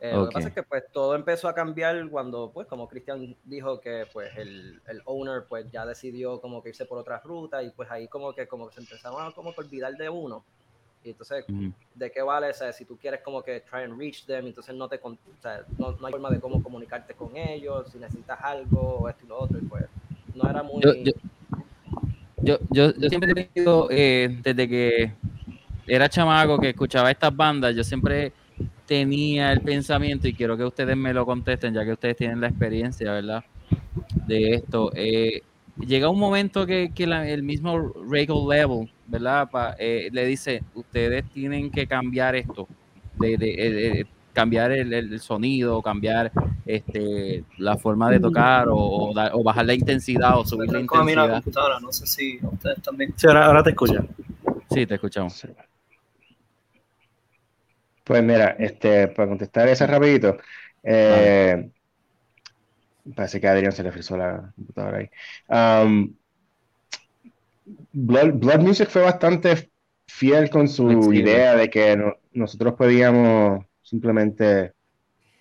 [0.00, 3.34] Eh, lo que pasa es que pues todo empezó a cambiar cuando, pues como Cristian
[3.44, 7.64] dijo que pues el, el, owner pues ya decidió como que irse por otra ruta
[7.64, 10.44] y pues ahí como que como que se empezaron a como que olvidar de uno.
[11.02, 11.44] Y entonces,
[11.94, 12.50] ¿de qué vale?
[12.50, 15.16] O sea, si tú quieres como que try and reach them, entonces no te, o
[15.40, 19.24] sea, no, no, hay forma de cómo comunicarte con ellos, si necesitas algo o esto
[19.24, 19.84] y lo otro, y pues
[20.34, 20.82] no era muy...
[22.40, 25.12] Yo, yo, yo, siempre he tenido, eh, desde que
[25.86, 28.32] era chamaco que escuchaba estas bandas, yo siempre
[28.88, 32.48] tenía el pensamiento, y quiero que ustedes me lo contesten, ya que ustedes tienen la
[32.48, 33.44] experiencia, ¿verdad?
[34.26, 34.90] De esto.
[34.94, 35.42] Eh,
[35.78, 39.48] llega un momento que, el mismo regal level, ¿verdad?
[39.78, 42.66] Eh, le dice, ustedes tienen que cambiar esto,
[43.18, 46.32] de, cambiar el, sonido, cambiar
[46.64, 49.12] este, la forma de tocar o,
[49.44, 51.42] bajar la intensidad o subir la intensidad.
[51.82, 53.12] no sé si ustedes también.
[53.16, 54.08] Sí, ahora, te escuchan.
[54.70, 55.46] Sí, te escuchamos.
[58.08, 60.38] Pues mira, este, para contestar esa rapidito,
[60.82, 61.70] Eh,
[63.14, 65.10] Parece que a Adrián se le frizó la computadora ahí.
[65.48, 66.14] Um,
[67.92, 69.70] Blood, Blood Music fue bastante
[70.06, 74.72] fiel con su idea de que no- nosotros podíamos simplemente,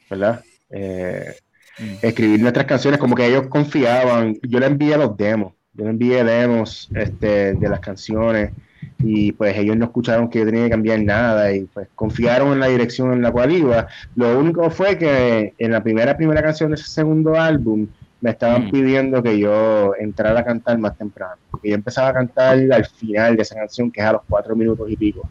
[0.10, 0.44] ¿verdad?
[0.70, 1.36] Eh,
[1.78, 1.96] Mm.
[2.02, 4.36] escribir nuestras canciones como que ellos confiaban.
[4.44, 8.54] Yo le envié los demos, yo le envié demos este, de las canciones
[9.00, 12.60] y pues ellos no escucharon que yo tenía que cambiar nada y pues confiaron en
[12.60, 13.88] la dirección en la cual iba.
[14.16, 17.88] Lo único fue que en la primera primera canción de ese segundo álbum
[18.20, 18.72] me estaban Mm.
[18.72, 21.36] pidiendo que yo entrara a cantar más temprano.
[21.52, 24.56] Porque yo empezaba a cantar al final de esa canción, que es a los cuatro
[24.56, 25.30] minutos y pico.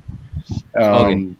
[0.74, 1.34] Um,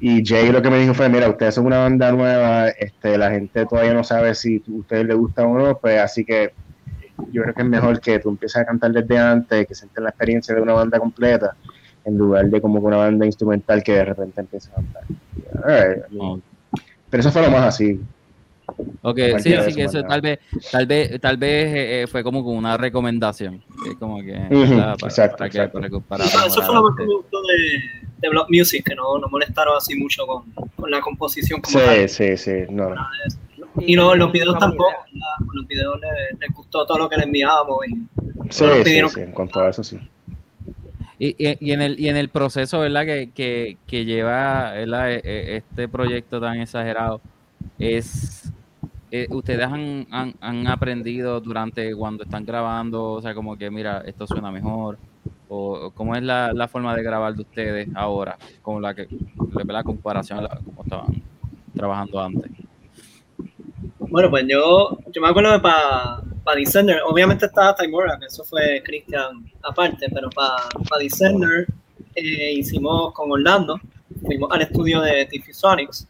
[0.00, 3.30] y Jay lo que me dijo fue, mira, ustedes son una banda nueva, este, la
[3.30, 6.52] gente todavía no sabe si a ustedes les gusta o no, pues así que
[7.32, 10.10] yo creo que es mejor que tú empieces a cantar desde antes, que sienten la
[10.10, 11.56] experiencia de una banda completa,
[12.04, 15.02] en lugar de como que una banda instrumental que de repente empieza a cantar.
[16.10, 16.42] I mean.
[17.10, 18.00] Pero eso fue lo más así.
[19.02, 20.08] Ok, sí, sí, que eso manera.
[20.08, 20.38] tal vez,
[20.72, 23.62] tal vez, tal vez eh, eh, fue como con una recomendación.
[23.88, 25.78] Exacto, para que- exacto.
[25.78, 28.84] para que- para Eso, eso fue lo más que me gustó de, de Block Music,
[28.84, 30.42] que no, no molestaron así mucho con,
[30.74, 32.08] con la composición como Sí, tal.
[32.08, 32.90] sí, sí, no.
[32.90, 32.96] no.
[33.78, 37.16] Y no, los videos Una buena tampoco, los videos les, les gustó todo lo que
[37.16, 37.94] les enviábamos y
[38.50, 39.98] Sí, sí, pidieron- sí, en cuanto a eso sí.
[41.18, 43.04] Y, y- y en el, y en el proceso, ¿verdad?
[43.06, 45.12] Que, que, que lleva ¿verdad?
[45.12, 47.20] E- e- este proyecto tan exagerado,
[47.78, 48.52] es
[49.10, 54.02] eh, ustedes han, han, han aprendido durante cuando están grabando, o sea, como que mira,
[54.04, 54.98] esto suena mejor,
[55.48, 59.06] o cómo es la, la forma de grabar de ustedes ahora, con la que,
[59.66, 61.22] la comparación a la, como estaban
[61.74, 62.50] trabajando antes.
[63.98, 68.44] Bueno, pues yo, yo me acuerdo que para pa Descender, obviamente estaba Timora, que eso
[68.44, 70.56] fue Christian aparte, pero para
[70.88, 71.66] pa Descender
[72.14, 73.80] eh, hicimos con Orlando,
[74.24, 76.06] fuimos al estudio de Diffusonics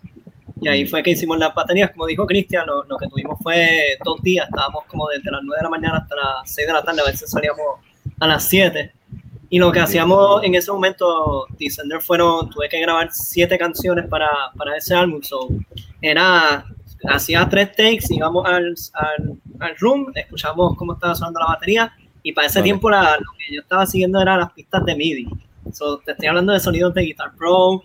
[0.61, 1.91] y ahí fue que hicimos las baterías.
[1.91, 5.59] Como dijo Christian, lo, lo que tuvimos fue dos días, estábamos como desde las 9
[5.59, 7.81] de la mañana hasta las 6 de la tarde, a veces salíamos
[8.21, 8.93] a las 7.
[9.49, 14.29] Y lo que hacíamos en ese momento, Descender fueron, tuve que grabar siete canciones para,
[14.57, 15.49] para ese álbum, so,
[16.03, 16.67] era
[17.09, 22.33] hacía tres takes, íbamos al, al, al room, escuchamos cómo estaba sonando la batería y
[22.33, 22.65] para ese Vale.
[22.65, 25.29] tiempo la, lo que yo estaba siguiendo eran las pistas de MIDI.
[25.73, 27.83] So, te estoy hablando de sonidos de Guitar Pro.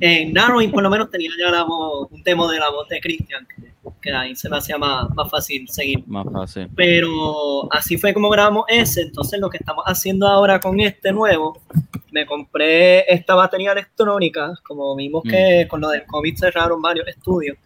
[0.00, 3.00] En Narrowing por lo menos tenía ya la voz- un demo de la voz de
[3.00, 6.02] Christian, que, que ahí se me hacía más, más fácil seguir.
[6.08, 6.68] Más fácil.
[6.74, 9.02] Pero así fue como grabamos ese.
[9.02, 11.60] Entonces lo que estamos haciendo ahora con este nuevo,
[12.10, 17.56] me compré esta batería electrónica, como vimos que con lo del COVID cerraron varios estudios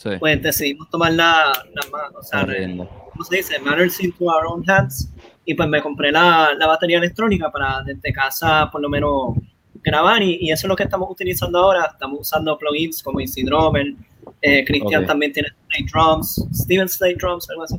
[0.00, 0.10] Sí.
[0.20, 2.46] pues decidimos tomar la, la ma- o sea.
[2.46, 3.58] ¿cómo se dice?
[3.58, 5.10] Matters into our own hands.
[5.44, 9.34] Y pues me compré la, la batería electrónica para desde casa por lo menos
[9.82, 11.88] grabar y, y eso es lo que estamos utilizando ahora.
[11.92, 13.92] Estamos usando plugins como Easy Drummer.
[14.40, 15.08] Eh, Cristian Ok.
[15.08, 17.76] también tiene Slate Drums, Steven Slate Drums, algo así.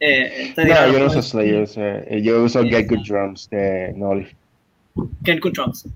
[0.00, 3.94] Eh, este No, yo no uso Slayer, o sea, yo uso Get Good Drums de
[3.96, 4.28] Nolly.
[5.24, 5.86] Get Good Drums.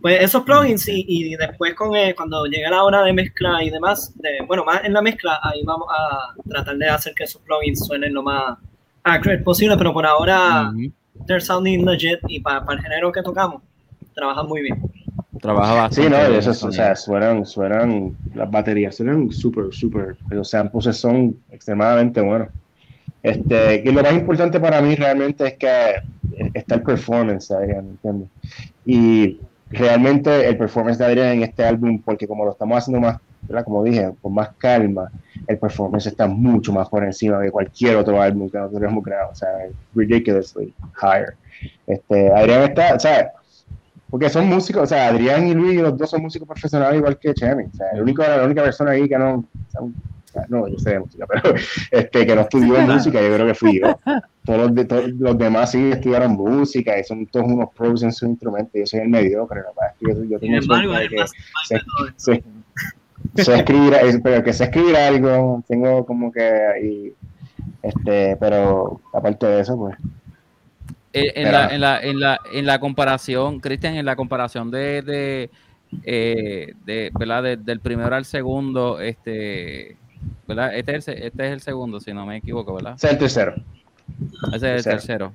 [0.00, 3.70] Pues esos plugins y, y después con eh, cuando llegue la hora de mezcla y
[3.70, 7.40] demás, de, bueno, más en la mezcla, ahí vamos a tratar de hacer que esos
[7.42, 8.58] plugins suenen lo más
[9.02, 10.92] accurate posible, pero por ahora Ujú.
[11.26, 13.62] they're sounding legit y para el género que tocamos,
[14.14, 14.80] trabajan muy bien.
[15.40, 16.02] Trabaja bastante.
[16.02, 21.36] Sí, no, eso, o sea, suenan, suenan, las baterías suenan súper, súper, los samples son
[21.50, 22.48] extremadamente buenos.
[23.22, 25.94] Este, y lo más importante para mí realmente es que
[26.52, 28.28] está el performance Adrián, ¿entiendes?
[28.84, 29.38] Y
[29.74, 33.20] realmente el performance de Adrián en este álbum, porque como lo estamos haciendo más,
[33.64, 35.10] como dije, con más calma,
[35.46, 39.30] el performance está mucho más por encima de cualquier otro álbum que nosotros hemos creado,
[39.30, 39.50] o sea,
[39.94, 41.34] ridiculously higher.
[41.86, 43.32] Este, Adrián está, o sea,
[44.10, 47.34] porque son músicos, o sea, Adrián y Luis, los dos son músicos profesionales igual que
[47.34, 47.64] Chemi.
[47.64, 49.44] O sea, el único, la única persona ahí que no,
[50.48, 51.54] no, yo sé de música, pero
[51.90, 53.98] este, que no estudió música, yo creo que fui yo.
[54.44, 58.12] Todos los, de- todos los demás sí estudiaron música y son todos unos pros en
[58.12, 58.72] su instrumento.
[58.78, 59.66] Yo soy el mediocre, es
[59.98, 61.22] que yo, tengo embargo, suerte de
[61.66, 61.82] es
[63.36, 67.12] que sé escribir, es- pero que sé escribir algo, tengo como que ahí,
[67.82, 69.96] este, pero aparte de eso, pues,
[71.12, 75.00] Eh, en, la, en, la, en, la, en la comparación, Cristian, en la comparación de,
[75.02, 75.50] de,
[76.04, 77.42] eh, de, ¿verdad?
[77.42, 79.96] De- del primero al segundo, este,
[80.46, 80.74] ¿verdad?
[80.76, 82.94] Este es, el, se- este es el segundo, si no me equivoco, ¿verdad?
[82.96, 83.54] ese es el tercero.
[84.52, 84.96] Ese es el Tercero.
[84.96, 85.32] tercero.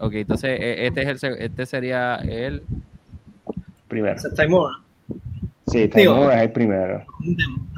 [0.00, 2.62] Ok, entonces eh, este, es el, este sería el...
[3.88, 4.20] Primero.
[4.36, 4.78] Time Warner,
[5.66, 7.04] Sí, War es el primero.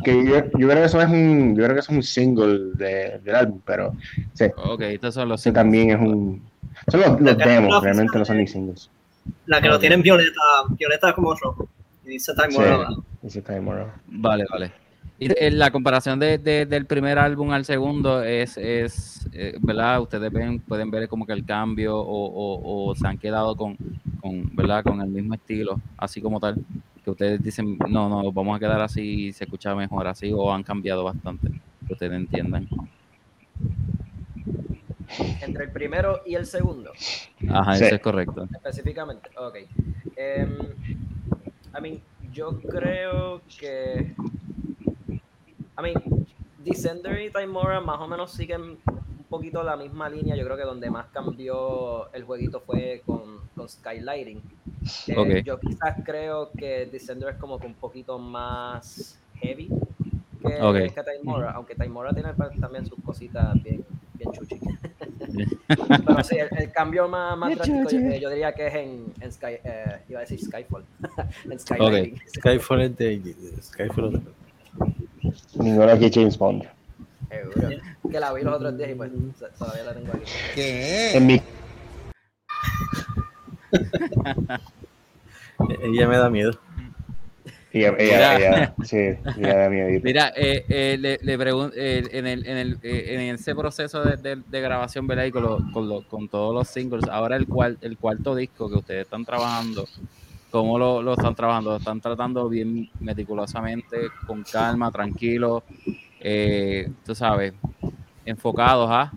[0.04, 2.72] que yo, yo creo que eso es un yo creo que eso es un single
[2.74, 3.92] de- del álbum pero
[4.32, 5.54] sí, Ok, estos son los cinco.
[5.54, 6.42] también es un
[6.90, 8.90] son los, los demos realmente no son ni singles
[9.46, 10.40] La que lo tienen violeta,
[10.70, 11.68] violeta como rojo.
[12.04, 12.58] Y dice Time Sí.
[13.60, 13.94] War.
[14.06, 14.72] Vale, vale.
[15.18, 20.00] Y la comparación de, de- del primer álbum al segundo es, es eh, ¿verdad?
[20.00, 23.76] Ustedes ven, pueden ver como que el cambio o, o- o se han quedado con,
[24.20, 24.82] con, ¿verdad?
[24.82, 26.56] Con el mismo estilo, así como tal.
[27.04, 30.62] Que ustedes dicen, no, no, vamos a quedar así, se escucha mejor así, o han
[30.62, 31.48] cambiado bastante,
[31.86, 32.66] que ustedes entiendan.
[35.42, 36.90] Entre el primero y el segundo,
[37.50, 37.84] Ajá, Sí.
[37.84, 38.48] eso es correcto.
[38.52, 39.28] específicamente.
[39.36, 39.56] Ok.
[40.16, 40.56] Em,
[41.78, 42.00] I mean,
[42.32, 44.12] yo creo que.
[45.78, 46.26] I mean,
[46.64, 50.34] Descender y Timora más o menos siguen un poquito la misma línea.
[50.36, 54.40] Yo creo que donde más cambió el jueguito fue con, con Skylighting.
[55.08, 55.42] Eh.
[55.44, 59.68] Yo quizás creo que Descender es como que un poquito más heavy
[60.46, 60.94] que, Ok.
[60.94, 63.84] que Timora, aunque Timora tiene también sus cositas bien,
[64.14, 64.60] bien chuchi.
[65.68, 69.32] Pero sí, el, el cambio más, más drástico yo, yo diría que es en, en
[69.32, 70.84] Sky, eh, iba a decir Skyfall.
[71.50, 72.20] en Skylighting.
[72.28, 74.22] Skyfall es de Skyfall
[75.58, 76.64] Ninguno aquí James Bond.
[77.28, 77.68] Seguro.
[78.10, 79.10] Que la vi los otros días y pues
[79.58, 80.22] todavía la tengo aquí.
[80.56, 81.40] En mi
[85.82, 86.52] Ella me da miedo.
[87.72, 90.00] ella, ella, ella- sí, ella da miedo.
[90.02, 94.02] Mira, eh, eh, le, le pregun- eh, en, el, en, el, eh, en ese proceso
[94.04, 95.24] de, de- de grabación, ¿verdad?
[95.24, 98.68] Y con, lo- con, lo- con todos los singles, ahora el, cual, el cuarto disco
[98.68, 99.86] que ustedes están trabajando,
[100.54, 101.70] ¿cómo lo, lo están trabajando?
[101.70, 105.64] ¿Lo están tratando bien meticulosamente, con calma, tranquilo,
[106.20, 107.54] eh, tú sabes,
[108.24, 109.12] enfocados, ¿ah?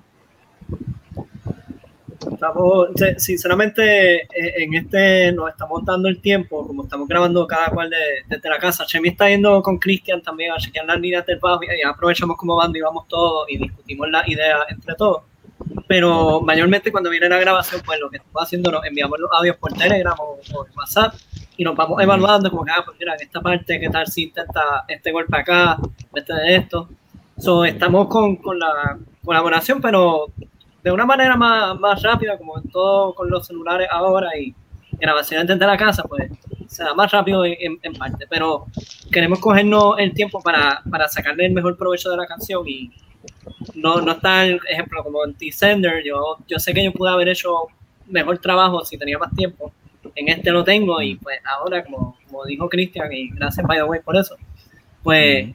[2.31, 7.91] Estamos, sinceramente, eh, en este nos estamos dando el tiempo, como estamos grabando cada cual
[7.91, 8.83] de- desde la casa.
[8.87, 12.55] Chemi está yendo con Cristian también a chequear las líneas del bajo y aprovechamos como
[12.55, 15.21] banda y vamos todos y discutimos las ideas entre todos.
[15.87, 19.55] Pero mayormente cuando viene la grabación, pues lo que estamos haciendo, nos enviamos los audios
[19.57, 21.15] por Telegram o por WhatsApp
[21.55, 24.23] y nos vamos evaluando como que, ah, pues mira, en esta parte, ¿qué tal si
[24.23, 25.77] intenta este golpe acá,
[26.13, 26.89] este de esto?
[27.37, 30.27] So, estamos con, con la colaboración, pero
[30.83, 34.53] de una manera más, más rápida, como en todo con los celulares ahora y
[34.99, 36.31] grabaciones desde la casa, pues
[36.77, 38.27] se da más rápido en, en- parte.
[38.29, 38.67] Pero
[39.11, 42.91] queremos cogernos el tiempo para, para sacarle el mejor provecho de la canción y
[43.73, 46.03] no, no está el ejemplo como en T-Sender.
[46.05, 47.67] Yo, yo sé que yo pude haber hecho
[48.07, 49.73] mejor trabajo si tenía más tiempo.
[50.15, 53.83] En este lo tengo y pues ahora, como, como dijo Cristian, y gracias by the
[53.83, 54.35] way por eso,
[55.03, 55.47] pues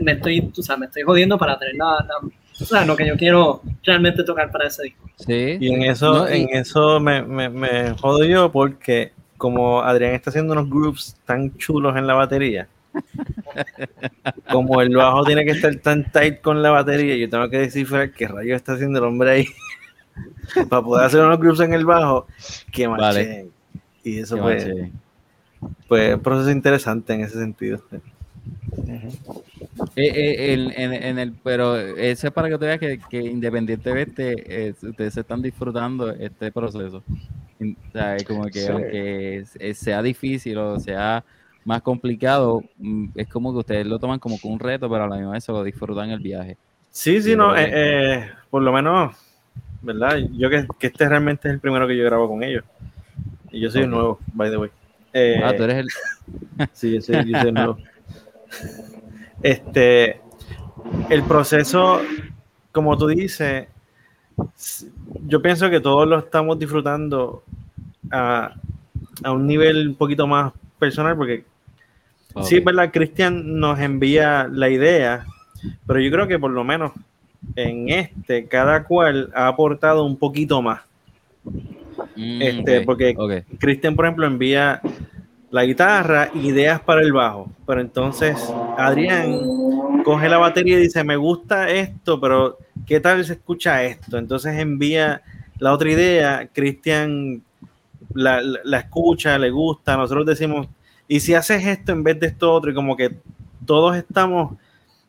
[0.00, 2.28] me estoy, tú sabes, me estoy jodiendo para tener la, la-
[2.60, 5.08] o sea, lo que yo quiero realmente tocar para ese disco.
[5.18, 5.56] Sí.
[5.60, 9.12] Y en eso, No, y- en eso me, me, me jodo yo porque
[9.44, 12.66] como Adrián está haciendo unos groups tan chulos en la batería,
[14.50, 18.10] como el bajo tiene que estar tan tight con la batería, yo tengo que descifrar
[18.12, 19.46] qué rayos está haciendo el hombre ahí
[20.70, 22.26] para poder hacer unos groups en el bajo
[22.72, 23.02] que Vale.
[23.26, 23.50] machen.
[24.02, 24.66] Y eso pues,
[25.88, 27.82] pues un proceso interesante en ese sentido.
[28.86, 29.12] Eh,
[29.96, 34.68] eh, en, en- en el, pero eso es para que tú veas que, que independientemente
[34.68, 37.02] eh, ustedes se están disfrutando este proceso.
[37.64, 38.68] In- o sea, es como que Sí.
[38.68, 41.24] aunque es- es- sea difícil o sea
[41.64, 45.08] más complicado, mm, es como que ustedes lo toman como que un reto, pero a
[45.08, 46.56] la misma vez se lo disfrutan el viaje.
[46.90, 49.16] Sí, sí, no, eh, eh, por lo menos,
[49.82, 50.18] ¿verdad?
[50.32, 52.64] Yo que, que este realmente es el primero que yo grabo con ellos.
[53.50, 53.88] Y yo soy Ok.
[53.88, 54.70] nuevo, by the way.
[55.12, 55.88] Eh, Ah, tú eres el...
[56.72, 57.78] Sí, yo soy, yo soy nuevo.
[59.42, 60.20] Este,
[61.10, 62.00] el proceso,
[62.72, 63.68] como tú dices,
[65.26, 67.44] yo pienso que todos lo estamos disfrutando
[68.10, 68.54] a,
[69.22, 71.44] a un nivel un poquito más personal, porque
[72.42, 72.64] sí, Ok.
[72.64, 72.90] ¿verdad?
[72.92, 75.26] Cristian nos envía la idea,
[75.86, 76.92] pero yo creo que por lo menos
[77.56, 80.82] en este, cada cual ha aportado un poquito más.
[82.16, 83.44] Mm, este, porque-.
[83.58, 84.80] Cristian, por ejemplo, envía
[85.50, 89.38] la guitarra, ideas para el bajo, pero entonces Adrián
[90.04, 94.18] coge la batería y dice, me gusta esto, pero ¿qué tal se escucha esto?
[94.18, 95.22] Entonces envía
[95.58, 97.42] la otra idea, Cristian
[98.14, 100.68] la, la- la escucha, le gusta, nosotros decimos,
[101.08, 103.16] y si haces esto en vez de esto otro, y como que
[103.66, 104.56] todos estamos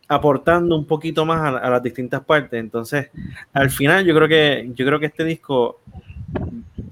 [0.08, 2.60] aportando un poquito más a, a las distintas partes.
[2.60, 3.10] Entonces,
[3.54, 5.80] al final yo creo que yo creo que este disco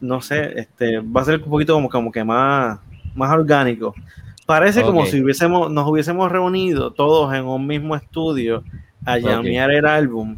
[0.02, 2.80] no sé, este va a ser un poquito como, como que más,
[3.16, 3.94] más orgánico.
[4.46, 8.64] Parece como si hubiésemos, nos hubiésemos reunido todos en un mismo estudio
[9.06, 10.38] a llamear el álbum,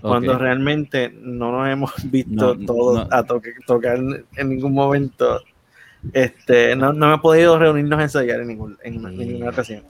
[0.00, 3.16] cuando realmente no nos hemos visto No, todos no.
[3.16, 3.98] a toque- tocar
[4.36, 5.40] en ningún momento.
[6.12, 9.84] Este, no, no hemos podido reunirnos a ensayar en, ningún, en ninguna ocasión.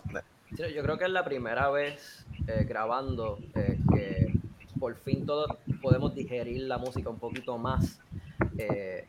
[0.56, 4.32] Sí, yo creo que es la primera vez eh, grabando eh, que
[4.80, 5.46] por fin todos
[5.80, 8.00] podemos digerir la música un poquito más.
[8.58, 9.06] Eh,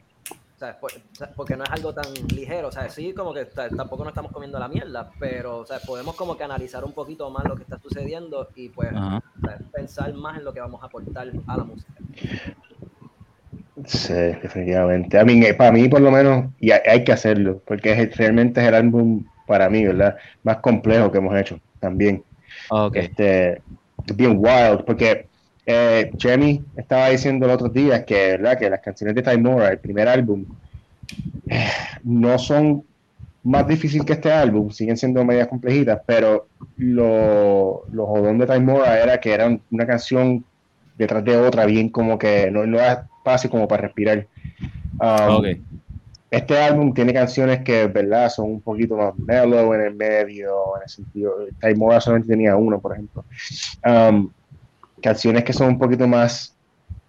[1.36, 4.59] porque no es algo tan ligero, o sea, sí como que tampoco nos estamos comiendo
[4.59, 7.80] la mierda, pero o sea, podemos como que analizar un poquito más lo que está
[7.80, 8.89] sucediendo y pues
[9.74, 11.93] pensar más en lo que vamos a aportar a la música.
[13.86, 15.18] Sí, definitivamente.
[15.18, 18.68] A mí, para mí por lo menos, y hay, que hacerlo, porque es, realmente es
[18.68, 20.18] el álbum para mí, ¿verdad?
[20.43, 22.24] Más complejo que hemos hecho también.
[22.70, 23.05] Okay.
[23.05, 23.62] Este,
[24.16, 25.28] bien wild, porque
[25.66, 28.57] eh, Jamie estaba diciendo el otro día que, ¿verdad?
[28.57, 30.45] que las canciones de Time el primer álbum,
[31.47, 31.68] eh,
[32.03, 32.84] no son
[33.43, 36.47] más difíciles que este álbum, siguen siendo medias complejitas, pero
[36.78, 40.43] lo, lo jodón de Time era que era una canción
[40.97, 44.28] detrás de otra, bien como que no, no era fácil como para respirar.
[44.99, 45.43] Um,
[46.30, 48.30] este álbum tiene canciones que, ¿verdad?
[48.30, 51.36] Son un poquito más mellow en el medio, en el sentido.
[51.59, 53.26] Time solamente tenía uno, por ejemplo.
[53.86, 54.32] Um,
[55.01, 56.55] canciones que son un poquito más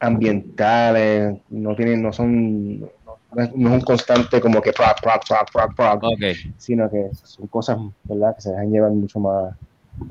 [0.01, 2.89] ambientales, no tienen, no son, no,
[3.37, 6.13] es, un constante como que prog, prog, prog, prog, prog,
[6.59, 8.35] sino que son cosas, ¿verdad?
[8.35, 9.55] Que se dejan llevar mucho más,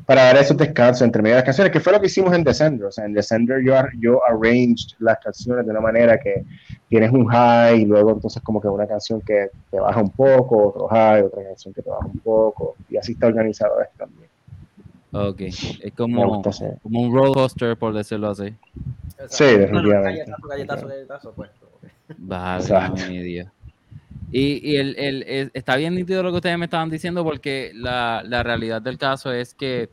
[0.05, 2.43] para dar esos descansos entre medio de las canciones, que fue lo que hicimos en
[2.43, 2.85] Descender.
[2.85, 6.45] O sea, en Descender yo, yo arranged las canciones de una manera que
[6.87, 10.69] tienes un high y luego entonces como que una canción que te baja un poco,
[10.69, 14.30] otro high, otra canción que te baja un poco, y así está organizado esto también.
[15.13, 18.53] Ok, es como, como un roller coaster, por decirlo así.
[19.27, 20.31] Sí, definitivamente.
[20.49, 21.51] Galletazo, galletazo, pues.
[22.17, 23.47] Vale,
[24.31, 28.23] Y, y el, el, está bien nítido lo que ustedes me estaban diciendo porque la,
[28.25, 29.89] la realidad del caso es que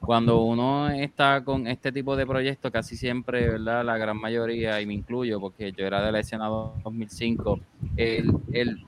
[0.00, 3.84] cuando uno está con este tipo de proyectos, casi siempre, ¿verdad?
[3.84, 7.60] La gran mayoría, y me incluyo porque yo era de la escena 2005,
[7.96, 8.84] el, el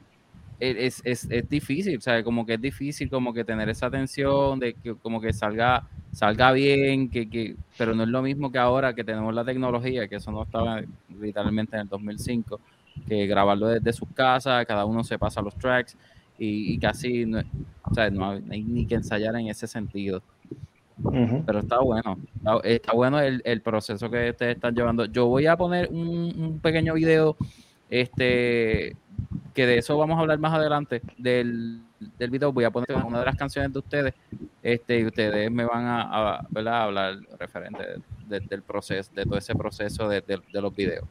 [0.58, 4.58] es, es, es, difícil, o sea, como que es difícil como que tener esa atención
[4.58, 8.58] de que como que salga salga bien, que, que, pero no es lo mismo que
[8.58, 10.80] ahora que tenemos la tecnología, que eso no estaba
[11.20, 12.58] literalmente en el 2005,
[13.06, 15.94] que grabarlo desde sus casas, cada uno se pasa los tracks
[16.38, 17.42] y, casi no,
[17.82, 20.22] o sea, no hay ni que ensayar en ese sentido.
[21.44, 22.18] Pero está bueno,
[22.64, 25.04] está, bueno el, el, proceso que ustedes están llevando.
[25.04, 27.36] Yo voy a poner un, un pequeño video
[27.90, 28.96] este
[29.56, 31.80] que de eso vamos a hablar más adelante del,
[32.18, 32.52] del video.
[32.52, 34.14] Voy a poner una de las canciones de ustedes
[34.62, 36.40] este, y ustedes me van a,
[36.82, 41.08] hablar referente del proceso, de todo ese proceso de, de los videos.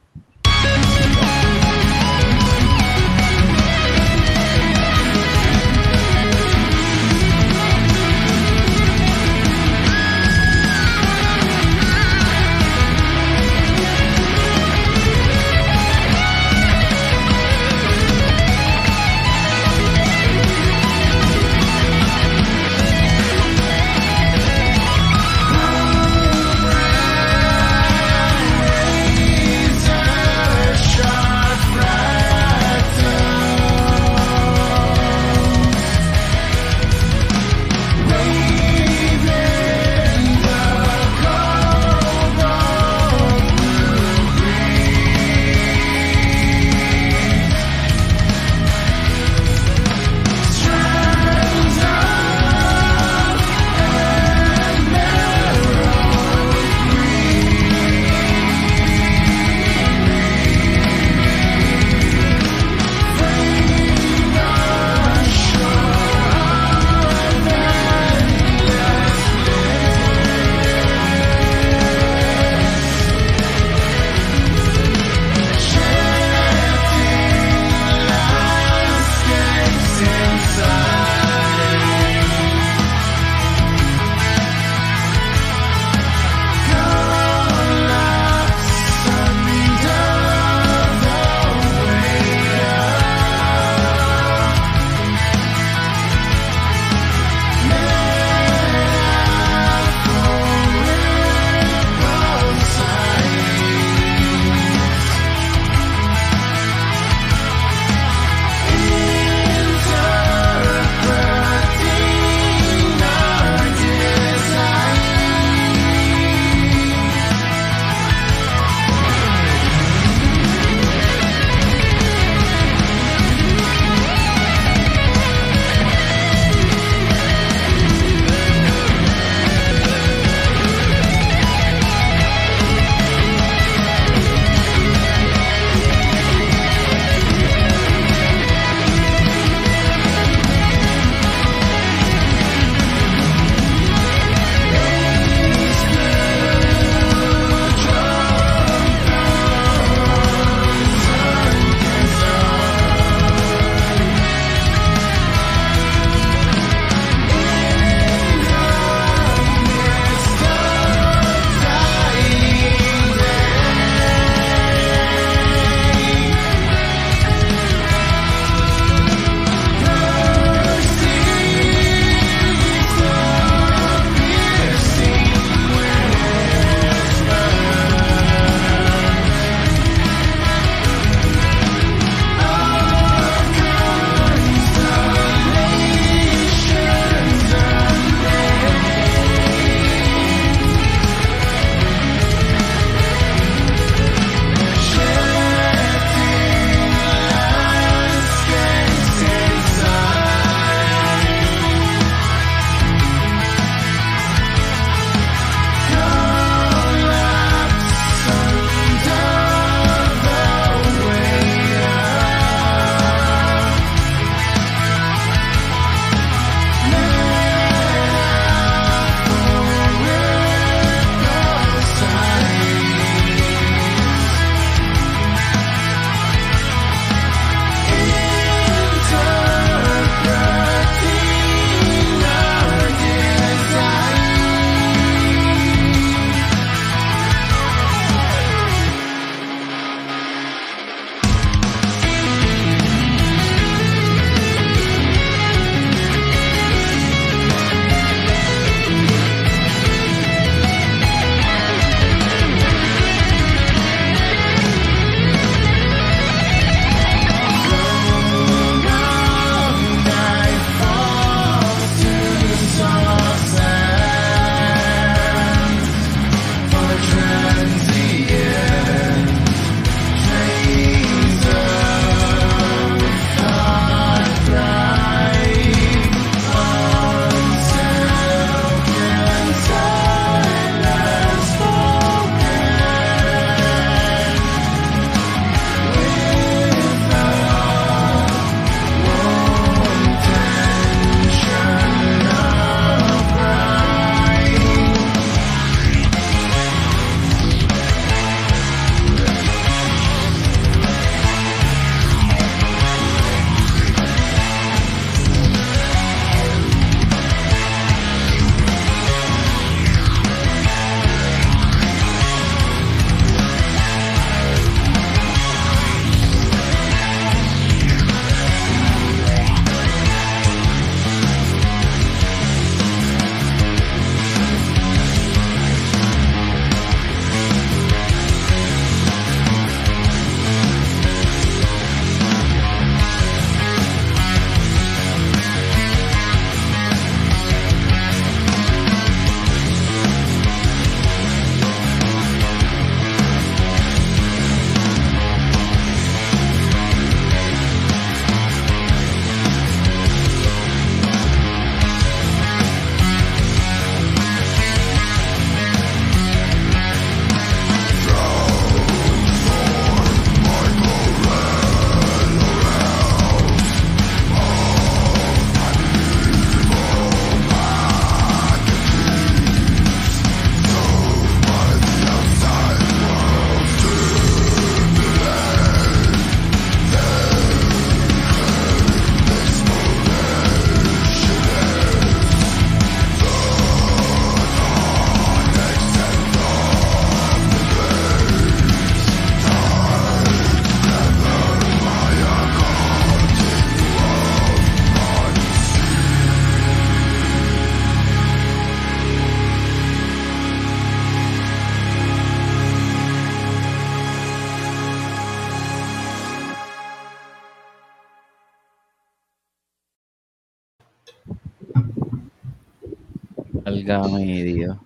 [414.03, 414.77] Dios.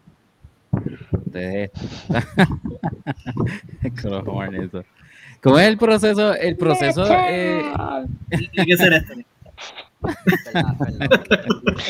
[1.12, 1.72] Ustedes.
[5.42, 6.34] ¿Cómo es el proceso?
[6.36, 7.06] El proceso.
[7.10, 7.62] Eh...
[8.52, 9.14] Tiene que ser esto.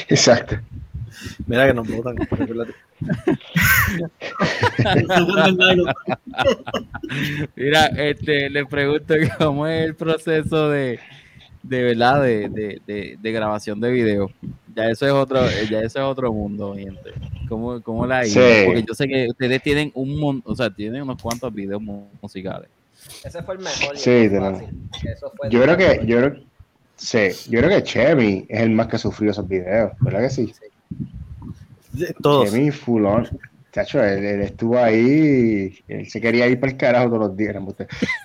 [0.07, 0.59] Exacto.
[1.47, 2.15] Mira que nos votan.
[7.55, 10.99] Mira, este, le pregunto cómo es el proceso de,
[11.63, 14.31] de verdad, de, de, de, grabación de video.
[14.79, 17.11] Ya eso es otro, ya eso es otro mundo, gente.
[17.49, 18.39] ¿Cómo, cómo la sí.
[18.65, 22.69] Porque yo sé que ustedes tienen un montón, o sea, tienen unos cuantos videos musicales.
[23.25, 23.97] Ese fue el mejor.
[23.97, 24.29] Sí,
[25.49, 26.35] yo creo que, yo creo,
[26.95, 30.53] sí, yo creo que Chevy es el más que sufrió esos videos, ¿verdad que sí?
[30.53, 32.05] sí.
[32.21, 32.49] Todos.
[32.49, 33.27] Chevy full on.
[33.71, 37.55] Chacho, él, estuvo ahí, él se quería ir para el carajo todos los días.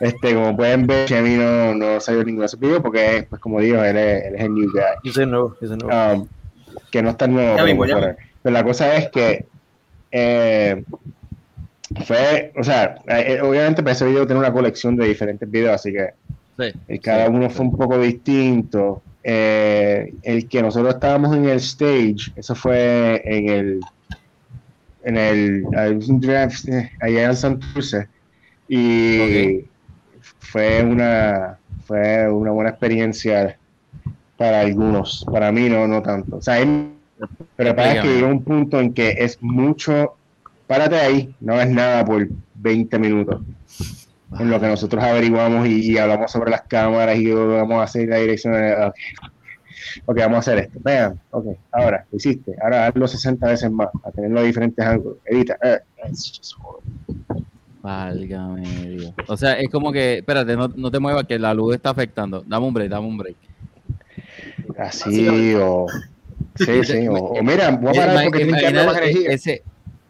[0.01, 3.61] Este, como pueden ver, Chemi no, no salió ninguno de esos videos porque, pues, como
[3.61, 5.11] digo, él es, él es el new guy.
[5.11, 6.15] Ese nuevo, ese nuevo.
[6.15, 6.29] Um,
[6.91, 7.57] que no está nuevo.
[7.57, 9.47] Pero, pero, la cosa es que
[10.11, 10.83] eh,
[12.07, 15.93] fue, o sea, eh, obviamente para ese video tiene una colección de diferentes videos, así
[15.93, 16.11] que
[16.59, 19.03] sí, cada uno fue un poco distinto.
[19.22, 23.81] Eh, el que nosotros estábamos en el stage, eso fue en el
[25.05, 25.64] en el
[26.20, 28.09] draft eh, allá en Santurce.
[28.68, 29.64] Y
[30.39, 33.59] fue una fue una buena experiencia
[34.37, 36.37] para algunos, para mí no no tanto.
[36.37, 36.64] O sea,
[37.57, 40.16] pero para que llegó un punto en que es mucho,
[40.66, 43.41] párate ahí, no es nada por 20 minutos.
[44.39, 48.16] En lo que nosotros averiguamos y, hablamos sobre las cámaras y vamos a hacer la
[48.16, 48.55] dirección.
[48.55, 48.93] De,
[50.07, 50.80] ok, vamos a hacer esto.
[50.82, 52.57] Vean, ok, ahora, lo hiciste.
[52.61, 55.18] Ahora hazlo 60 veces más, a tenerlo a diferentes ángulos.
[55.24, 55.57] Edita.
[55.62, 55.80] Eh,
[57.80, 59.12] Válgame Dios.
[59.28, 62.43] O sea, es como que, espérate, no, no, te muevas, que la luz está afectando.
[62.47, 63.37] Dame un break, dame un break.
[64.79, 65.87] Así, o.
[66.57, 69.62] Sí, sí, o, mira, voy a parar porque imagínate, ese,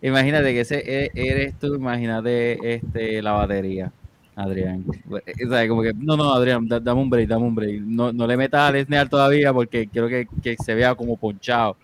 [0.02, 3.92] imagínate que ese e, eres tú, imagínate este, la batería.
[4.36, 4.84] Adrián.
[5.08, 7.80] O sea, como que, no, no, Adrián, dame un break, dame un break.
[7.82, 11.76] No, no le metas al Sneal todavía porque quiero que, que, se vea como ponchado.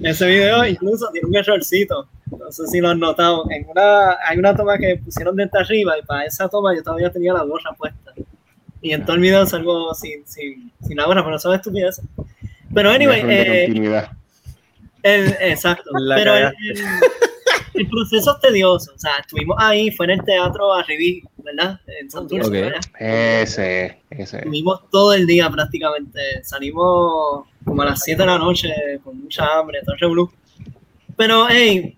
[0.00, 2.06] Ese video incluso tiene un errorcito.
[2.30, 3.46] No sé si lo han notado.
[3.50, 7.10] En una, hay una toma que pusieron desde arriba y para esa toma yo todavía
[7.10, 8.12] tenía la gorra puesta.
[8.80, 12.04] Y en todo el video salgo sin, sin, sin la gorra, pero son estupideces.
[12.74, 14.08] Pero anyway, eh,
[15.02, 15.90] el, exacto.
[16.14, 16.52] pero el,
[17.74, 18.92] el, proceso es tedioso.
[18.94, 21.80] O sea, estuvimos ahí, fue en el teatro Arribí, ¿verdad?
[21.86, 22.48] En Santurce.
[22.48, 22.72] Okay.
[22.98, 24.38] Ese, ese.
[24.38, 26.20] Estuvimos todo el día prácticamente.
[26.44, 28.72] Salimos como a las 7 de la noche
[29.02, 30.32] con mucha hambre, todo el blue.
[31.16, 31.96] Pero, hey,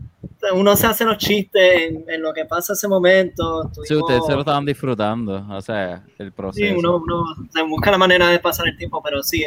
[0.55, 3.70] uno se hace los chistes en, lo que pasa ese momento.
[3.84, 6.66] sí, ustedes se lo estaban disfrutando, o sea, el proceso.
[6.66, 9.45] Sí, uno, uno se busca la manera de pasar el tiempo, pero sí,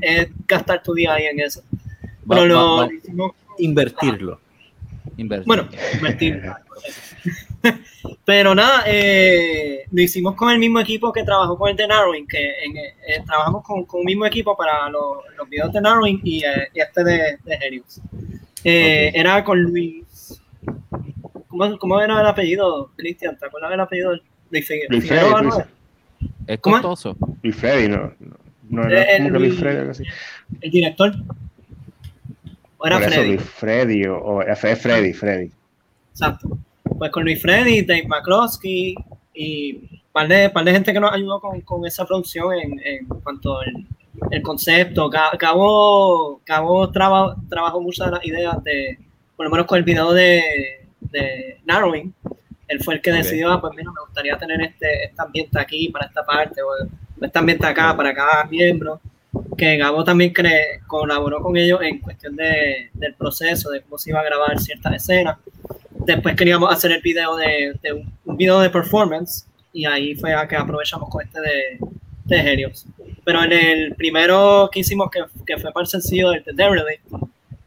[0.00, 1.62] es, gastar tu día ahí en eso.
[2.28, 2.88] Pero lo,
[3.58, 4.40] invertirlo.
[5.44, 6.56] Bueno, invertirlo.
[8.24, 12.26] pero nada, eh, lo hicimos con el mismo equipo que trabajó con el de Narrowing,
[12.26, 16.44] que eh, trabajamos con, con, el mismo equipo para los, los videos de Narrowing y,
[16.44, 18.00] eh, este de, de Genius.
[18.64, 20.40] Eh, era con Luis.
[21.48, 23.38] ¿Cómo, ¿Cómo, era el apellido, Cristian?
[23.38, 24.12] ¿Te acuerdas del apellido?
[24.50, 25.48] Luis, Luis Freddy.
[26.46, 27.16] Es costoso.
[27.42, 28.12] Luis Freddy, no.
[28.68, 30.04] No, era eh, como que Luis Freddy algo así.
[30.60, 31.14] ¿El director?
[32.78, 33.20] ¿O era Por Freddy?
[33.20, 35.50] Eso, Luis Freddy o, o es Freddy, Freddy.
[36.10, 36.58] Exacto.
[36.98, 38.94] Pues con Luis Freddy, Dave McCloskey
[39.34, 42.80] y un par de, par de gente que nos ayudó con, con esa producción en,
[42.84, 43.86] en cuanto al
[44.30, 45.10] el concepto.
[45.38, 48.98] Cabo, Cabo traba, trabajó muchas de las ideas de,
[49.36, 50.42] por lo menos con el video de,
[51.00, 52.12] de Narrowing.
[52.68, 55.88] Él fue el que decidió, ah, pues mira, me gustaría tener este, este ambiente aquí
[55.88, 56.68] para esta parte, o
[57.24, 59.00] este ambiente acá para cada miembro.
[59.56, 64.10] Que Gabo también cree, colaboró con ellos en cuestión de, del proceso, de cómo se
[64.10, 65.38] iba a grabar ciertas escenas.
[65.90, 70.34] Después queríamos hacer el video de, de un, un video de performance y ahí fue
[70.34, 71.78] a que aprovechamos con este de,
[72.24, 72.86] de Helios.
[73.28, 77.02] Pero en el primero que hicimos, que, que fue para el sencillo de The Derelict,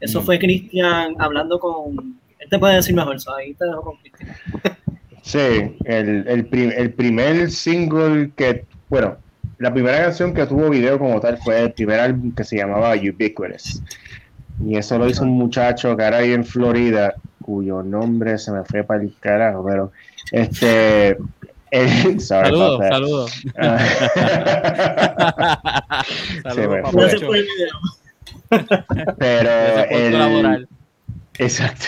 [0.00, 2.18] eso fue Cristian hablando con.
[2.40, 4.36] Él te puede decir mejor, eso ahí te dejo con Cristian.
[5.22, 5.38] Sí,
[5.84, 8.64] el, el, el, primer single que.
[8.88, 9.18] Bueno,
[9.58, 12.96] la primera canción que tuvo video como tal fue el primer álbum que se llamaba
[12.96, 13.80] Ubiquitous.
[14.66, 18.64] Y eso lo hizo un muchacho que era ahí en Florida, cuyo nombre se me
[18.64, 19.92] fue para el carajo, pero
[20.32, 21.16] este
[22.18, 23.32] saludos, saludos.
[26.42, 26.92] saludos
[29.18, 29.50] Pero
[29.90, 30.68] el,
[31.38, 31.86] exacto.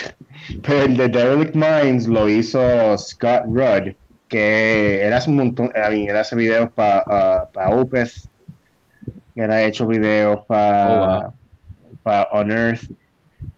[0.63, 3.93] Pero el de Derelict Minds lo hizo Scott Rudd,
[4.27, 8.27] que era un montón, era hace videos para uh, pa Opeth,
[9.35, 11.31] era hecho videos para
[12.05, 12.89] oh, Unearth,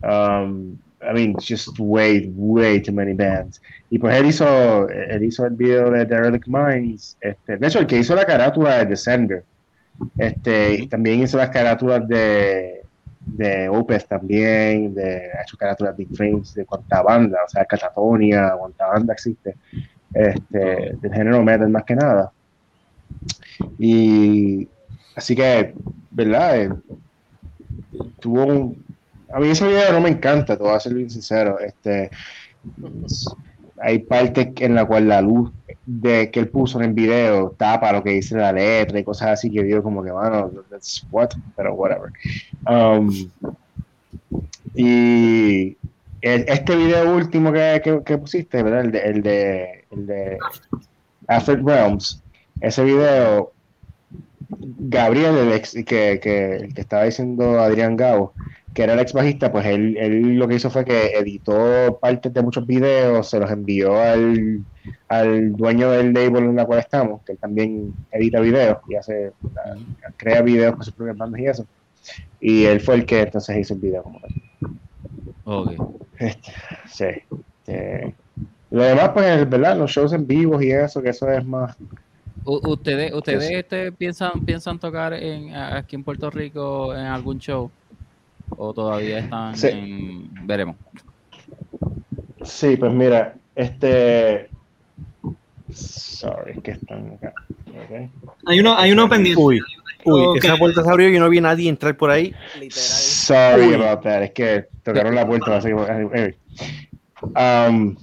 [0.03, 3.61] Um, I mean, just way, way too many bands.
[3.89, 7.17] Y pues él hizo, él hizo el video de Derelict Minds.
[7.21, 9.43] Este, de hecho, el que hizo la carátula de Descender.
[10.17, 12.81] Este, y también hizo las carátulas de,
[13.27, 18.53] de Opeth también, de, ha hecho carátulas de Frames, de cuánta banda, o sea, Catatonia,
[18.57, 19.55] cuánta banda existe,
[20.13, 22.31] este, del género metal más que nada.
[23.77, 24.67] Y
[25.15, 25.73] así que,
[26.11, 26.61] ¿verdad?
[26.61, 26.69] Eh,
[28.19, 28.85] tuvo un,
[29.31, 31.59] a mí ese video no me encanta, te voy a ser bien sincero.
[31.59, 32.09] Este,
[33.79, 35.51] hay partes en la cual la luz
[35.85, 39.29] de que él puso en el video tapa lo que dice la letra y cosas
[39.29, 42.11] así que digo como que bueno that's what pero whatever
[42.67, 43.29] um,
[44.73, 45.77] y
[46.21, 48.81] este video último que, que, pusiste ¿verdad?
[48.81, 50.37] el de el de, el de
[51.27, 52.21] After Realms
[52.59, 53.53] ese video
[54.49, 58.33] Gabriel el que, que, que estaba diciendo Adrián Gabo
[58.77, 62.31] que era el ex bajista, pues él, él, lo que hizo fue que editó partes
[62.31, 64.63] de muchos videos, se los envió al,
[65.07, 69.31] al dueño del label en la cual estamos, que él también edita videos y hace,
[70.15, 71.65] crea videos con sus propias bandas y eso.
[72.39, 74.31] Y él fue el que entonces hizo el video como tal.
[75.45, 75.71] Ok.
[76.19, 76.51] Este,
[76.85, 77.05] sí.
[77.65, 78.13] Este,
[78.69, 79.75] lo demás, pues, ¿verdad?
[79.75, 81.75] Los shows en vivos y eso, que eso es más.
[82.43, 87.71] ¿Ustedes, ustedes este, piensan, piensan tocar en, aquí en Puerto Rico en algún show?
[88.57, 90.29] O todavía están en...
[90.45, 90.75] veremos.
[92.43, 94.49] Sí pues mira este
[95.71, 97.33] sorry que están acá.
[98.47, 99.41] Hay uno hay uno pendiente.
[99.41, 99.61] uy
[100.05, 102.33] uy esa puerta se abrió y no vi a nadie entrar por ahí.
[102.59, 102.71] Literal.
[102.71, 105.69] Sorry about that es que tocaron la puerta así
[107.35, 107.97] um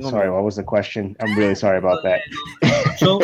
[0.00, 1.16] Sorry, what was the question?
[1.20, 2.20] I'm really sorry about that.
[3.00, 3.20] yo,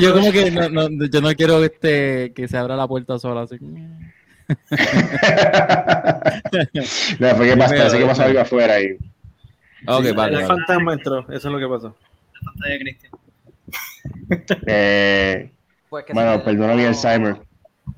[0.00, 3.42] yo como que no, no, yo no quiero este, que se abra la puerta sola
[3.42, 3.58] así.
[7.18, 8.96] no, fue que pasó, así que pasó algo afuera y.
[9.86, 10.38] Ok, sí, vale.
[10.38, 11.96] El fantasma entró, eso es lo que pasó.
[12.32, 13.12] La pantalla de Cristian.
[14.66, 15.50] Eh,
[15.88, 17.36] pues bueno, perdona mi Alzheimer.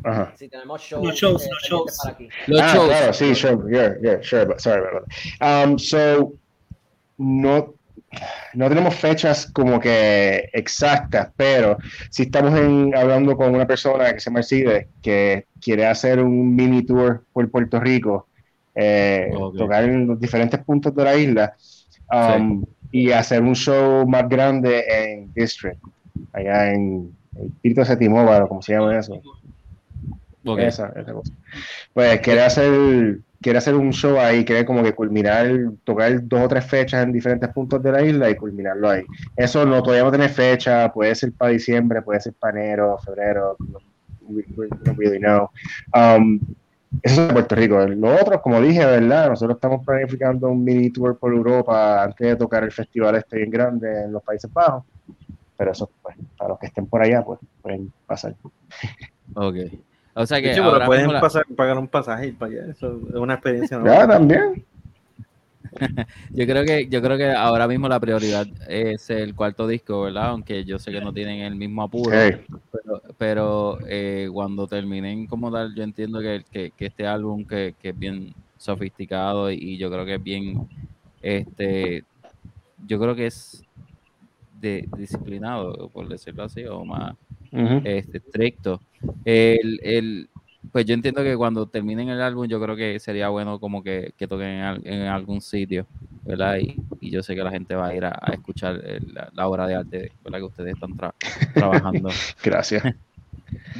[0.05, 0.33] Ajá.
[0.37, 1.17] Si tenemos shows, eh, los
[1.63, 1.99] shows.
[2.47, 2.89] Los ah, shows.
[2.89, 5.05] claro, sí, sure, yeah, yeah, sure, but sorry about
[5.39, 5.41] that.
[5.41, 6.35] Um, so,
[7.19, 7.79] no
[8.55, 11.77] no tenemos fechas como que exactas, pero
[12.11, 12.53] si estamos
[12.95, 14.41] hablando con una persona que se llama
[15.03, 18.29] que quiere hacer un mini tour por Puerto Rico,
[18.75, 21.55] eh, tocar en los diferentes puntos de la isla
[22.13, 25.81] um, y hacer un show más grande en District,
[26.33, 29.21] allá en el Espíritu Setimóvalo, como se llama eso.
[30.59, 31.33] Esa, esa cosa.
[31.93, 35.49] Pues quiere hacer quiere hacer un show ahí, quiere como que culminar,
[35.85, 39.03] tocar dos o tres fechas en diferentes puntos de la isla y culminarlo ahí.
[39.37, 43.57] Eso no, todavía no tiene fecha, puede ser para diciembre, puede ser para enero, febrero,
[44.29, 45.51] no, really know.
[45.95, 46.41] Um,
[47.03, 47.79] eso es Puerto Rico.
[47.87, 49.29] Lo otro, como dije, ¿verdad?
[49.29, 53.51] Nosotros estamos planificando un mini tour por Europa antes de tocar el festival este bien
[53.51, 54.85] grande en los Países Bajos.
[55.57, 58.35] Pero eso, pues, para los que estén por allá, pues, pueden pasar.
[59.35, 59.57] Ok.
[60.15, 60.61] O sea que.
[60.87, 61.11] pueden
[61.57, 62.71] pagar un pasaje para allá.
[62.71, 63.81] Eso es una experiencia.
[63.85, 64.65] Ya, también.
[66.31, 70.31] yo creo que yo creo que ahora mismo la prioridad es el cuarto disco, ¿verdad?
[70.31, 72.17] Aunque yo sé que no tienen el mismo apuro,
[73.17, 77.99] pero, eh, cuando terminen como tal, yo entiendo que, que, este álbum que, que, es
[77.99, 80.69] bien sofisticado y, yo creo que es bien,
[81.21, 82.05] este,
[82.87, 83.63] yo creo que es
[84.61, 87.15] de, disciplinado, por decirlo así, o más
[87.85, 88.81] este, estricto.
[89.25, 90.29] El, el,
[90.73, 94.13] pues yo entiendo que cuando terminen el álbum, yo creo que sería bueno como que,
[94.17, 95.87] que toquen en, algún sitio,
[96.25, 96.59] ¿verdad?
[96.59, 98.81] Y, y, yo sé que la gente va a ir a, escuchar
[99.33, 100.39] la, obra de arte ¿verdad?
[100.39, 100.95] que ustedes están
[101.55, 102.11] trabajando.
[102.43, 102.83] Gracias.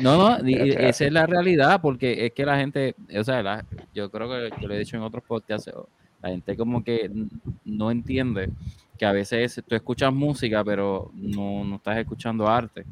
[0.01, 4.27] No, no, esa es la realidad, porque es que la gente, o sea, yo creo
[4.27, 5.71] que yo lo he dicho en otros podcasts,
[6.23, 7.11] la gente como que
[7.67, 8.51] no entiende
[8.97, 12.85] que a veces tú escuchas música, pero no, no estás escuchando arte.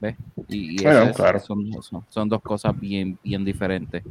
[0.00, 0.16] ¿Ves?
[0.48, 0.78] Y,
[2.08, 4.02] son, dos cosas bien, bien diferentes.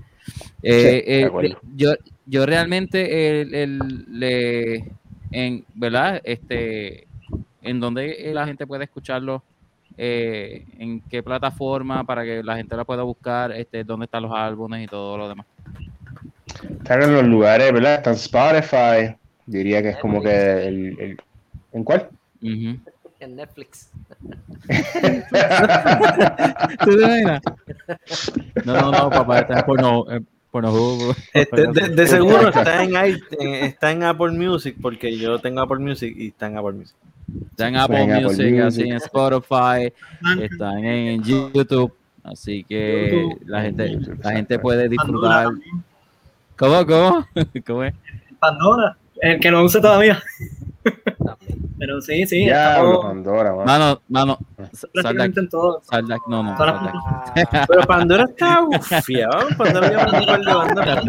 [0.61, 1.93] Eh, eh, yo,
[2.25, 4.91] yo realmente el, le,
[5.31, 6.21] en, ¿verdad?
[6.23, 7.07] Este,
[7.61, 9.43] en donde la gente puede escucharlo,
[9.97, 14.31] eh, en qué plataforma para que la gente la pueda buscar, este, dónde están los
[14.31, 15.45] álbumes y todo lo demás.
[16.63, 17.95] Están en los lugares, ¿verdad?
[17.95, 19.15] Están Spotify,
[19.45, 21.17] diría que es como que el,
[21.73, 22.07] ¿en cuál?
[23.19, 23.89] En Netflix.
[26.83, 27.41] ¿Tú te imaginas?
[28.65, 30.05] No, no, no, papá, está en porno,
[30.51, 32.95] porno este, de, de, seguro está en,
[33.63, 36.95] está en Apple Music, porque yo tengo Apple Music y está en Apple Music.
[37.51, 39.93] Está en Apple, Music, así en Spotify,
[40.41, 41.93] están en YouTube,
[42.23, 45.49] así que la gente, la gente puede disfrutar.
[46.57, 47.27] ¿Cómo, cómo?
[47.65, 47.93] ¿Cómo es?
[48.39, 50.21] Pandora, el que no use todavía.
[51.79, 52.45] Pero sí, sí.
[52.45, 53.65] Ya, Pandora, mano.
[53.65, 54.37] Mano, mano,
[54.73, 55.81] sal de prácticamente aquí, en todo.
[55.83, 56.23] sal de aquí.
[56.27, 56.55] No, no.
[56.59, 59.47] Ah, Pero Pandora está bufiado.
[59.57, 60.99] Pandora de bandas.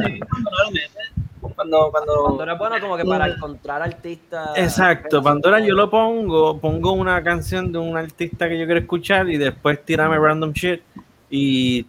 [1.56, 4.50] Cuando, cuando, Pandora es bueno como que para encontrar artistas.
[4.56, 9.28] Exacto, Pandora yo lo pongo, pongo una canción de un artista que yo quiero escuchar
[9.28, 10.80] y después tírame random shit
[11.28, 11.84] y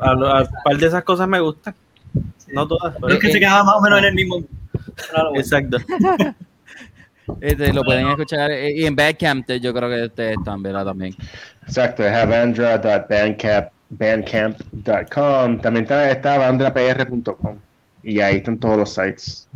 [0.00, 1.74] a, par de esas cosas me gustan.
[2.52, 4.36] No todas, pero- es que se quedaba más o menos en el mismo.
[5.34, 5.78] Exacto.
[7.40, 10.84] Este, lo pueden escuchar eh, y en Bandcamp yo creo que ustedes están, ¿verdad?
[10.86, 11.14] También.
[11.66, 15.58] Exacto, es avandra.bandcamp bandcamp.com.
[15.60, 17.56] También está, está avandrapr.com.
[18.02, 19.48] Y ahí están todos los sites.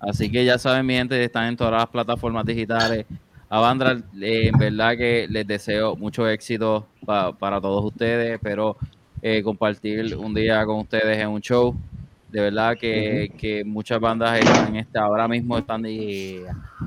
[0.00, 3.06] Así que ya saben, mi gente, están en todas las plataformas digitales.
[3.48, 8.34] Avandra, eh, en verdad que les deseo mucho éxito pa- para todos ustedes.
[8.34, 8.76] Espero
[9.22, 11.76] eh, compartir un día con ustedes en un show.
[12.30, 16.42] De verdad que, que muchas bandas están en esta, ahora mismo están, y-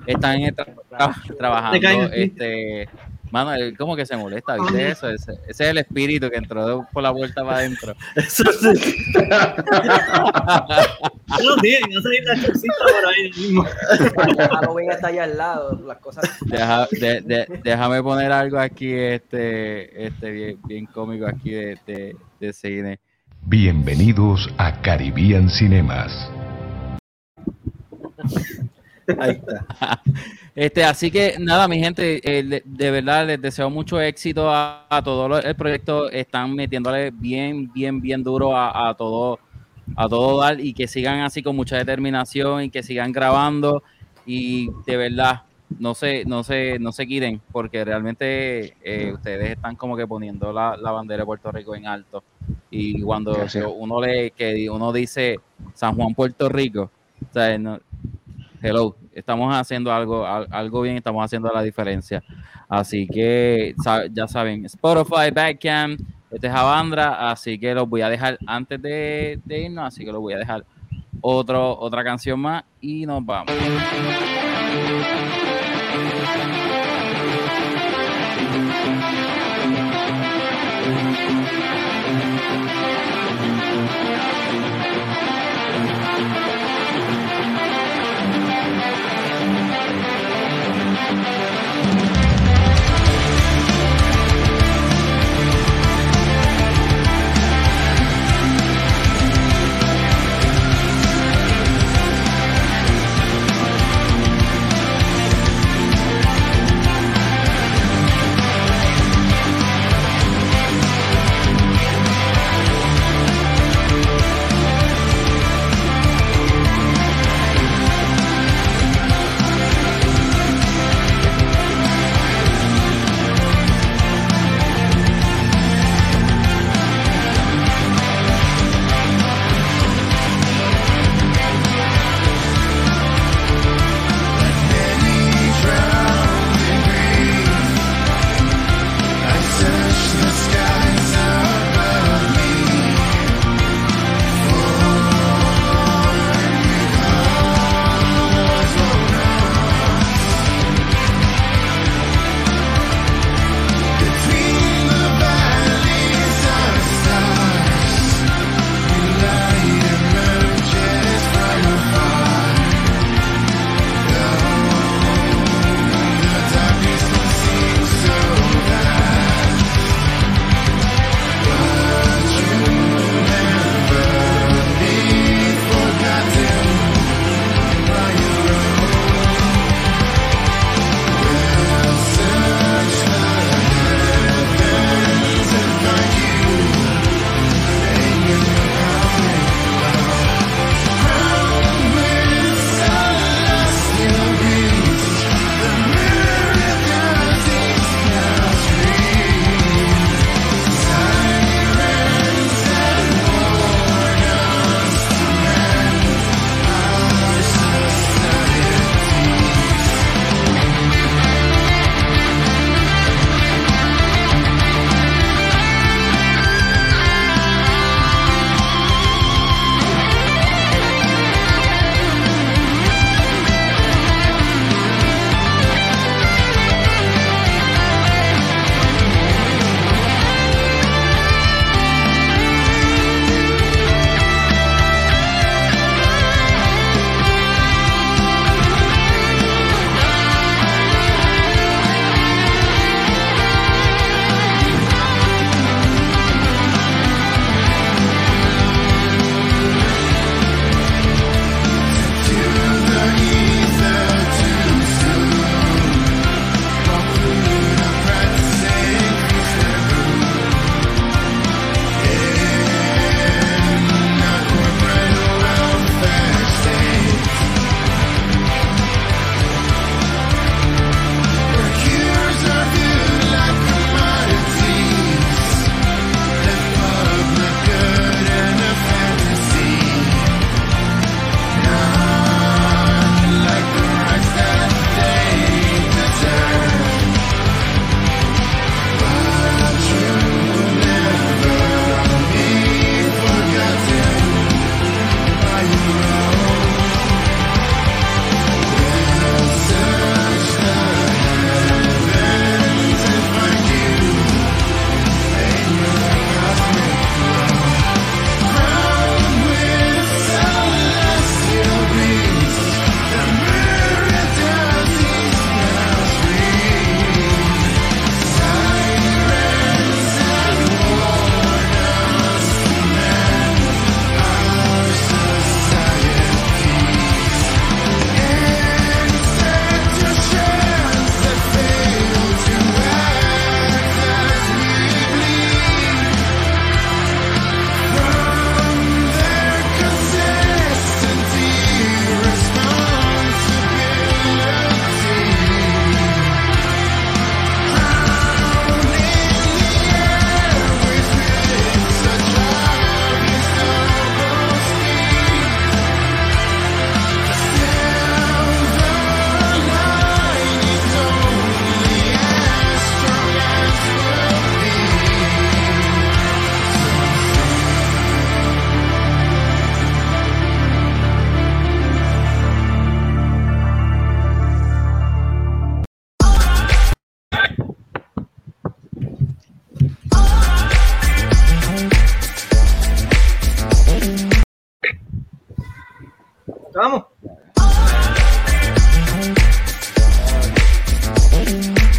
[0.07, 1.77] están tra- Te trabajando.
[2.13, 2.87] Este,
[3.29, 5.09] mano, como que se molesta, ¿viste eso?
[5.09, 7.93] Ese, ese es el espíritu que entró de- por la puerta para adentro.
[8.15, 8.95] Eso sí.
[9.13, 9.55] No, va
[11.35, 13.65] a salir la chorcita por ahí mismo.
[14.51, 15.81] Halloween está allá al lado.
[15.85, 16.23] Las cosas.
[16.45, 22.15] Deja- de- de- déjame poner algo aquí, este, este bien, bien cómico aquí de, de,
[22.39, 22.99] de cine.
[23.45, 26.11] Bienvenidos a Caribbean Cinemas.
[29.19, 30.01] Ahí está.
[30.55, 34.85] Este, así que nada, mi gente, eh, de, de verdad les deseo mucho éxito a,
[34.87, 36.11] a todo lo- el proyecto.
[36.11, 39.39] Están metiéndole bien, bien, bien duro a, a todo,
[39.95, 43.81] a todo dar y que sigan así con mucha determinación y que sigan grabando
[44.27, 45.41] y de verdad
[45.79, 50.53] no se, no se, no se quiten porque realmente eh, ustedes están como que poniendo
[50.53, 52.23] la, la bandera de Puerto Rico en alto
[52.73, 53.65] y cuando Gracias.
[53.77, 55.39] uno le que uno dice
[55.73, 56.89] San Juan Puerto Rico,
[57.29, 57.79] o sea, no-
[58.61, 62.23] hello, estamos haciendo algo, al- algo bien, estamos haciendo la diferencia.
[62.69, 63.75] Así que
[64.11, 65.99] ya saben, Spotify, Bandcamp,
[66.31, 70.11] este es Avandra, así que los voy a dejar antes de, de irnos, así que
[70.11, 70.65] los voy a dejar
[71.21, 73.51] otro, otra canción más y nos vamos.